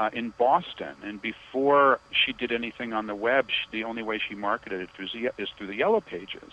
uh, 0.00 0.08
in 0.14 0.32
Boston. 0.38 0.94
And 1.04 1.20
before 1.20 2.00
she 2.10 2.32
did 2.32 2.52
anything 2.52 2.94
on 2.94 3.06
the 3.06 3.14
web, 3.14 3.48
she, 3.48 3.70
the 3.70 3.84
only 3.84 4.02
way 4.02 4.18
she 4.26 4.34
marketed 4.34 4.80
it 4.80 4.88
through 4.96 5.08
the, 5.12 5.30
is 5.36 5.50
through 5.58 5.66
the 5.66 5.74
Yellow 5.74 6.00
Pages. 6.00 6.52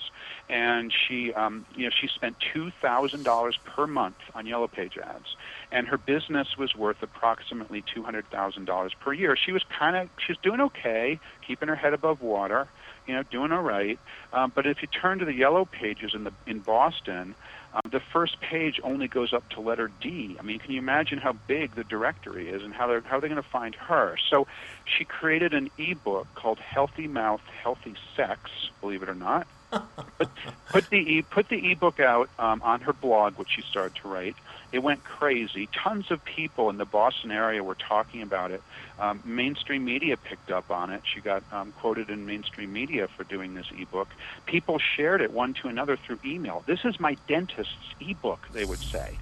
And 0.49 0.91
she, 0.91 1.31
um, 1.31 1.65
you 1.73 1.85
know, 1.85 1.91
she 1.97 2.07
spent 2.07 2.35
two 2.53 2.71
thousand 2.81 3.23
dollars 3.23 3.57
per 3.63 3.87
month 3.87 4.17
on 4.35 4.45
Yellow 4.47 4.67
Page 4.67 4.97
ads, 4.97 5.37
and 5.71 5.87
her 5.87 5.97
business 5.97 6.57
was 6.57 6.75
worth 6.75 7.01
approximately 7.01 7.85
two 7.93 8.03
hundred 8.03 8.29
thousand 8.29 8.65
dollars 8.65 8.93
per 8.99 9.13
year. 9.13 9.37
She 9.37 9.53
was 9.53 9.63
kind 9.79 9.95
of, 9.95 10.09
she 10.25 10.33
was 10.33 10.39
doing 10.43 10.59
okay, 10.59 11.17
keeping 11.47 11.69
her 11.69 11.75
head 11.75 11.93
above 11.93 12.21
water 12.21 12.67
you 13.07 13.13
know, 13.13 13.23
doing 13.23 13.51
all 13.51 13.61
right. 13.61 13.97
Um, 14.33 14.51
but 14.53 14.67
if 14.67 14.81
you 14.81 14.87
turn 14.87 15.19
to 15.19 15.25
the 15.25 15.33
yellow 15.33 15.65
pages 15.65 16.13
in 16.13 16.23
the 16.25 16.33
in 16.45 16.59
Boston, 16.59 17.35
um, 17.73 17.81
the 17.91 17.99
first 17.99 18.39
page 18.41 18.79
only 18.83 19.07
goes 19.07 19.33
up 19.33 19.47
to 19.49 19.61
letter 19.61 19.89
D. 20.01 20.35
I 20.39 20.43
mean, 20.43 20.59
can 20.59 20.71
you 20.71 20.79
imagine 20.79 21.17
how 21.17 21.33
big 21.47 21.75
the 21.75 21.83
directory 21.83 22.49
is 22.49 22.61
and 22.63 22.73
how 22.73 22.87
they're 22.87 23.01
how 23.01 23.19
they're 23.19 23.29
going 23.29 23.41
to 23.41 23.49
find 23.49 23.75
her? 23.75 24.17
So, 24.29 24.47
she 24.85 25.05
created 25.05 25.53
an 25.53 25.69
ebook 25.77 26.27
called 26.35 26.59
Healthy 26.59 27.07
Mouth, 27.07 27.41
Healthy 27.63 27.95
Sex. 28.15 28.39
Believe 28.81 29.03
it 29.03 29.09
or 29.09 29.15
not. 29.15 29.47
put, 29.71 30.29
put 30.69 30.89
the 30.89 30.97
e 30.97 31.21
put 31.21 31.49
the 31.49 31.71
ebook 31.71 31.99
out 31.99 32.29
um, 32.39 32.61
on 32.61 32.81
her 32.81 32.93
blog, 32.93 33.37
which 33.37 33.49
she 33.55 33.61
started 33.61 33.95
to 34.01 34.07
write. 34.07 34.35
It 34.71 34.79
went 34.79 35.03
crazy. 35.03 35.69
Tons 35.83 36.11
of 36.11 36.23
people 36.23 36.69
in 36.69 36.77
the 36.77 36.85
Boston 36.85 37.31
area 37.31 37.63
were 37.63 37.75
talking 37.75 38.21
about 38.21 38.51
it. 38.51 38.61
Um, 38.99 39.21
mainstream 39.23 39.85
media 39.85 40.17
picked 40.17 40.51
up 40.51 40.69
on 40.69 40.89
it. 40.91 41.03
She 41.13 41.21
got 41.21 41.43
um, 41.51 41.71
quoted 41.71 42.09
in 42.09 42.25
mainstream 42.25 42.73
media 42.73 43.07
for 43.15 43.23
doing 43.23 43.53
this 43.53 43.67
ebook. 43.77 44.09
People 44.45 44.77
shared 44.79 45.21
it 45.21 45.31
one 45.31 45.53
to 45.61 45.69
another 45.69 45.97
through 45.97 46.19
email. 46.25 46.63
This 46.67 46.79
is 46.83 46.99
my 46.99 47.15
dentist's 47.27 47.95
ebook, 47.99 48.47
they 48.53 48.65
would 48.65 48.79
say. 48.79 49.17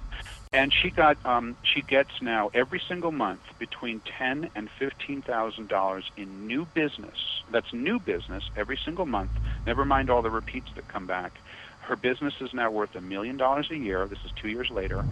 And 0.52 0.72
she 0.72 0.90
got 0.90 1.18
um, 1.26 1.56
she 1.62 1.82
gets 1.82 2.10
now 2.22 2.50
every 2.54 2.80
single 2.88 3.12
month 3.12 3.42
between 3.58 4.00
ten 4.18 4.48
and 4.54 4.70
fifteen 4.78 5.20
thousand 5.20 5.68
dollars 5.68 6.04
in 6.16 6.46
new 6.46 6.64
business. 6.64 7.16
That's 7.50 7.72
new 7.72 7.98
business 7.98 8.44
every 8.56 8.78
single 8.82 9.06
month. 9.06 9.32
Never 9.66 9.84
mind 9.84 10.08
all 10.08 10.22
the 10.22 10.30
repeats 10.30 10.68
that 10.76 10.88
come 10.88 11.06
back 11.06 11.40
her 11.86 11.96
business 11.96 12.34
is 12.40 12.52
now 12.52 12.70
worth 12.70 12.94
a 12.94 13.00
million 13.00 13.36
dollars 13.36 13.68
a 13.70 13.76
year. 13.76 14.06
This 14.06 14.18
is 14.24 14.30
two 14.40 14.48
years 14.48 14.70
later, 14.70 15.04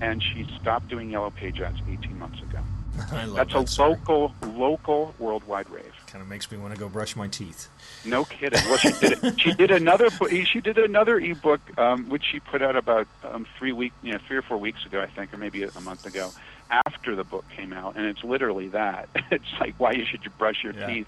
and 0.00 0.22
she 0.22 0.46
stopped 0.60 0.88
doing 0.88 1.10
yellow 1.10 1.30
page 1.30 1.60
ads 1.60 1.78
18 1.88 2.18
months 2.18 2.40
ago. 2.42 2.58
I 3.12 3.24
love 3.24 3.36
That's 3.36 3.52
that 3.54 3.64
a 3.64 3.66
story. 3.66 3.90
local, 3.90 4.34
local 4.54 5.14
worldwide 5.18 5.70
rave. 5.70 5.92
Kind 6.06 6.20
of 6.20 6.28
makes 6.28 6.50
me 6.50 6.58
want 6.58 6.74
to 6.74 6.80
go 6.80 6.88
brush 6.90 7.16
my 7.16 7.26
teeth. 7.26 7.68
No 8.04 8.24
kidding. 8.24 8.60
Well, 8.66 8.76
she 8.76 8.92
did 8.92 9.12
it. 9.24 9.34
She 9.40 9.52
did 9.54 9.70
another. 9.70 10.08
She 10.44 10.60
did 10.60 10.76
another 10.78 11.18
ebook, 11.18 11.60
um, 11.78 12.08
which 12.10 12.22
she 12.30 12.38
put 12.40 12.60
out 12.62 12.76
about 12.76 13.06
um, 13.24 13.46
three 13.58 13.72
week, 13.72 13.92
you 14.02 14.12
know, 14.12 14.18
three 14.28 14.36
or 14.36 14.42
four 14.42 14.58
weeks 14.58 14.84
ago, 14.84 15.00
I 15.00 15.06
think, 15.06 15.32
or 15.32 15.38
maybe 15.38 15.62
a 15.62 15.80
month 15.80 16.04
ago, 16.06 16.30
after 16.86 17.14
the 17.14 17.24
book 17.24 17.44
came 17.54 17.72
out, 17.72 17.96
and 17.96 18.06
it's 18.06 18.24
literally 18.24 18.68
that. 18.68 19.08
It's 19.30 19.44
like 19.60 19.74
why 19.78 19.92
you 19.92 20.04
should 20.04 20.24
you 20.24 20.30
brush 20.38 20.62
your 20.62 20.74
Yeah. 20.74 20.86
teeth, 20.86 21.06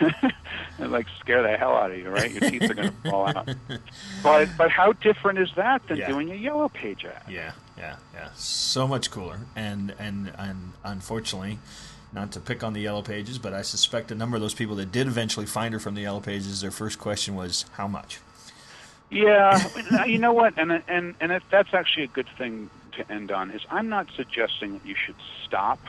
and 0.78 0.90
like 0.92 1.06
scare 1.20 1.42
the 1.42 1.56
hell 1.56 1.74
out 1.76 1.90
of 1.90 1.98
you, 1.98 2.08
right? 2.08 2.30
Your 2.30 2.40
teeth 2.48 2.62
are 2.70 2.74
going 2.74 2.90
to 2.90 3.10
fall 3.10 3.26
out. 3.26 3.48
But 4.22 4.48
but 4.56 4.70
how 4.70 4.92
different 4.92 5.38
is 5.38 5.50
that 5.56 5.86
than 5.88 5.98
Yeah. 5.98 6.08
doing 6.08 6.30
a 6.30 6.34
yellow 6.34 6.68
page 6.68 7.04
ad? 7.04 7.22
Yeah, 7.28 7.52
yeah, 7.76 7.96
yeah. 8.14 8.28
So 8.34 8.86
much 8.86 9.10
cooler. 9.10 9.40
And 9.56 9.94
and 9.98 10.32
and 10.38 10.72
unfortunately, 10.84 11.58
not 12.12 12.30
to 12.32 12.40
pick 12.40 12.62
on 12.62 12.72
the 12.72 12.80
yellow 12.80 13.02
pages, 13.02 13.38
but 13.38 13.52
I 13.52 13.62
suspect 13.62 14.10
a 14.10 14.14
number 14.14 14.36
of 14.36 14.42
those 14.42 14.54
people 14.54 14.76
that 14.76 14.92
did 14.92 15.06
eventually 15.06 15.46
find 15.46 15.74
her 15.74 15.80
from 15.80 15.94
the 15.94 16.02
yellow 16.02 16.20
pages, 16.20 16.60
their 16.60 16.70
first 16.70 16.98
question 16.98 17.34
was 17.34 17.64
how 17.72 17.88
much. 17.88 18.20
Yeah, 19.10 20.04
you 20.06 20.18
know 20.18 20.32
what, 20.32 20.56
and 20.56 20.70
and 20.88 21.14
and 21.20 21.32
if 21.32 21.42
that's 21.50 21.74
actually 21.74 22.04
a 22.04 22.08
good 22.08 22.28
thing 22.38 22.70
to 22.92 23.12
end 23.12 23.30
on 23.30 23.50
is 23.50 23.62
I'm 23.70 23.88
not 23.88 24.08
suggesting 24.16 24.74
that 24.74 24.86
you 24.86 24.94
should 24.94 25.16
stop 25.44 25.80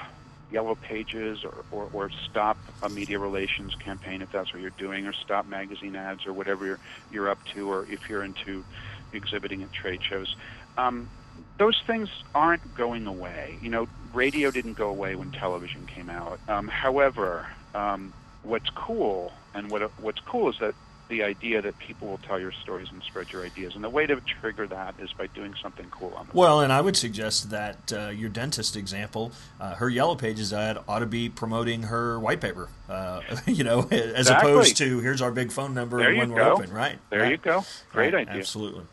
yellow 0.52 0.76
pages 0.76 1.44
or, 1.44 1.66
or, 1.72 1.89
or 1.94 2.10
stop 2.30 2.58
a 2.82 2.89
media 2.89 3.18
relations 3.18 3.74
campaign 3.76 4.22
if 4.22 4.32
that's 4.32 4.54
what 4.54 4.62
you're 4.62 4.72
doing, 4.72 5.08
or 5.08 5.13
stop 5.13 5.48
magazine 5.48 5.96
ads 5.96 6.26
or 6.26 6.34
whatever 6.34 6.66
you're 6.66 6.80
you're 7.12 7.30
up 7.30 7.44
to, 7.54 7.70
or 7.70 7.86
if 7.89 8.10
you're 8.10 8.24
into 8.24 8.63
exhibiting 9.12 9.63
at 9.63 9.72
trade 9.74 10.02
shows. 10.04 10.36
Um, 10.78 11.10
those 11.58 11.82
things 11.86 12.10
aren't 12.34 12.76
going 12.76 13.08
away. 13.08 13.58
You 13.62 13.70
know, 13.70 13.88
radio 14.13 14.52
didn't 14.52 14.74
go 14.74 14.89
away 14.89 15.16
when 15.16 15.32
television 15.32 15.86
came 15.86 16.10
out. 16.10 16.39
Um, 16.48 16.68
however, 16.68 17.48
um, 17.74 18.13
what's 18.44 18.70
cool 18.70 19.34
and 19.54 19.70
what 19.70 19.82
what's 20.00 20.20
cool 20.22 20.50
is 20.50 20.60
that 20.60 20.76
the 21.10 21.24
idea 21.24 21.62
that 21.62 21.78
people 21.78 22.08
will 22.08 22.18
tell 22.20 22.39
your 22.39 22.52
stories 22.52 22.88
and 22.92 23.02
spread 23.04 23.28
your 23.32 23.46
ideas, 23.46 23.74
and 23.76 23.84
the 23.84 23.89
way 23.89 24.06
to 24.06 24.20
trigger 24.42 24.68
that 24.68 24.96
is 25.00 25.12
by 25.18 25.28
doing 25.28 25.54
something 25.62 25.89
cool 25.92 26.13
on 26.16 26.28
the 26.28 26.38
Well, 26.38 26.62
and 26.62 26.72
I 26.72 26.82
would 26.82 26.96
suggest 26.96 27.50
that 27.50 27.92
uh, 27.94 28.10
your 28.10 28.30
dentist 28.30 28.76
example, 28.76 29.34
uh, 29.60 29.76
her 29.76 29.89
yellow 29.89 30.16
pages 30.16 30.54
ad 30.54 30.78
ought 30.88 31.00
to 31.00 31.06
be 31.06 31.30
promoting 31.30 31.84
her 31.84 32.20
white 32.20 32.42
paper. 32.42 32.70
Uh, 32.89 33.22
you 33.48 33.63
know, 33.63 33.82
as 33.92 34.28
Exactly. 34.28 34.52
opposed 34.52 34.78
to 34.78 35.00
here's 35.00 35.22
our 35.22 35.32
big 35.32 35.52
phone 35.52 35.74
number 35.74 36.00
There 36.00 36.10
and 36.10 36.18
when 36.18 36.32
we're 36.32 36.42
go. 36.42 36.54
open, 36.54 36.72
right? 36.72 36.98
There 37.10 37.22
Right. 37.22 37.32
you 37.32 37.38
go. 37.38 37.66
Great 37.92 38.13
Right, 38.13 38.28
idea. 38.28 38.39
Absolutely. 38.42 38.84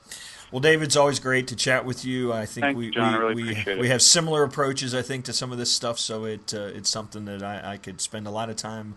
Well, 0.51 0.61
David, 0.61 0.85
it's 0.85 0.97
always 0.97 1.21
great 1.21 1.47
to 1.49 1.57
chat 1.57 1.85
with 1.85 2.05
you. 2.05 2.33
I 2.33 2.45
think 2.45 2.65
Thanks, 2.65 2.79
we 2.79 2.91
John. 2.91 3.13
We, 3.35 3.43
really 3.43 3.65
we, 3.67 3.81
we 3.83 3.89
have 3.89 4.03
similar 4.03 4.43
approaches, 4.43 4.95
I 4.95 5.03
think, 5.03 5.25
to 5.27 5.33
some 5.33 5.53
of 5.53 5.59
this 5.59 5.71
stuff. 5.71 5.99
So 5.99 6.25
it 6.25 6.53
uh, 6.53 6.63
it's 6.75 6.91
something 6.91 7.25
that 7.27 7.43
I, 7.43 7.73
I 7.73 7.77
could 7.77 8.01
spend 8.01 8.27
a 8.27 8.31
lot 8.31 8.51
of 8.51 8.57
time 8.57 8.97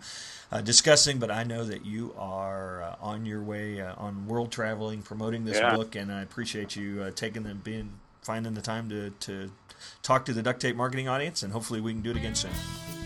uh, 0.50 0.62
discussing. 0.62 1.18
But 1.18 1.30
I 1.30 1.44
know 1.44 1.64
that 1.64 1.86
you 1.86 2.12
are 2.18 2.82
uh, 2.82 2.96
on 3.00 3.24
your 3.24 3.40
way 3.40 3.80
uh, 3.80 3.94
on 3.96 4.26
world 4.26 4.50
traveling, 4.50 5.02
promoting 5.02 5.44
this 5.44 5.58
Yeah. 5.58 5.76
book, 5.76 5.94
and 5.94 6.10
I 6.10 6.22
appreciate 6.22 6.74
you 6.74 7.02
uh, 7.04 7.10
taking 7.12 7.44
the 7.44 7.54
being 7.54 7.92
finding 8.22 8.54
the 8.54 8.62
time 8.62 8.88
to 8.88 9.10
to 9.10 9.52
talk 10.02 10.24
to 10.24 10.32
the 10.32 10.42
duct 10.42 10.60
tape 10.60 10.74
marketing 10.74 11.08
audience, 11.08 11.44
and 11.44 11.52
hopefully 11.52 11.80
we 11.80 11.92
can 11.92 12.02
do 12.02 12.10
it 12.10 12.16
again 12.16 12.34
soon. 12.34 12.50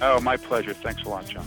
Oh, 0.00 0.20
my 0.20 0.36
pleasure. 0.36 0.72
Thanks 0.72 1.02
a 1.02 1.08
lot, 1.08 1.26
John. 1.26 1.46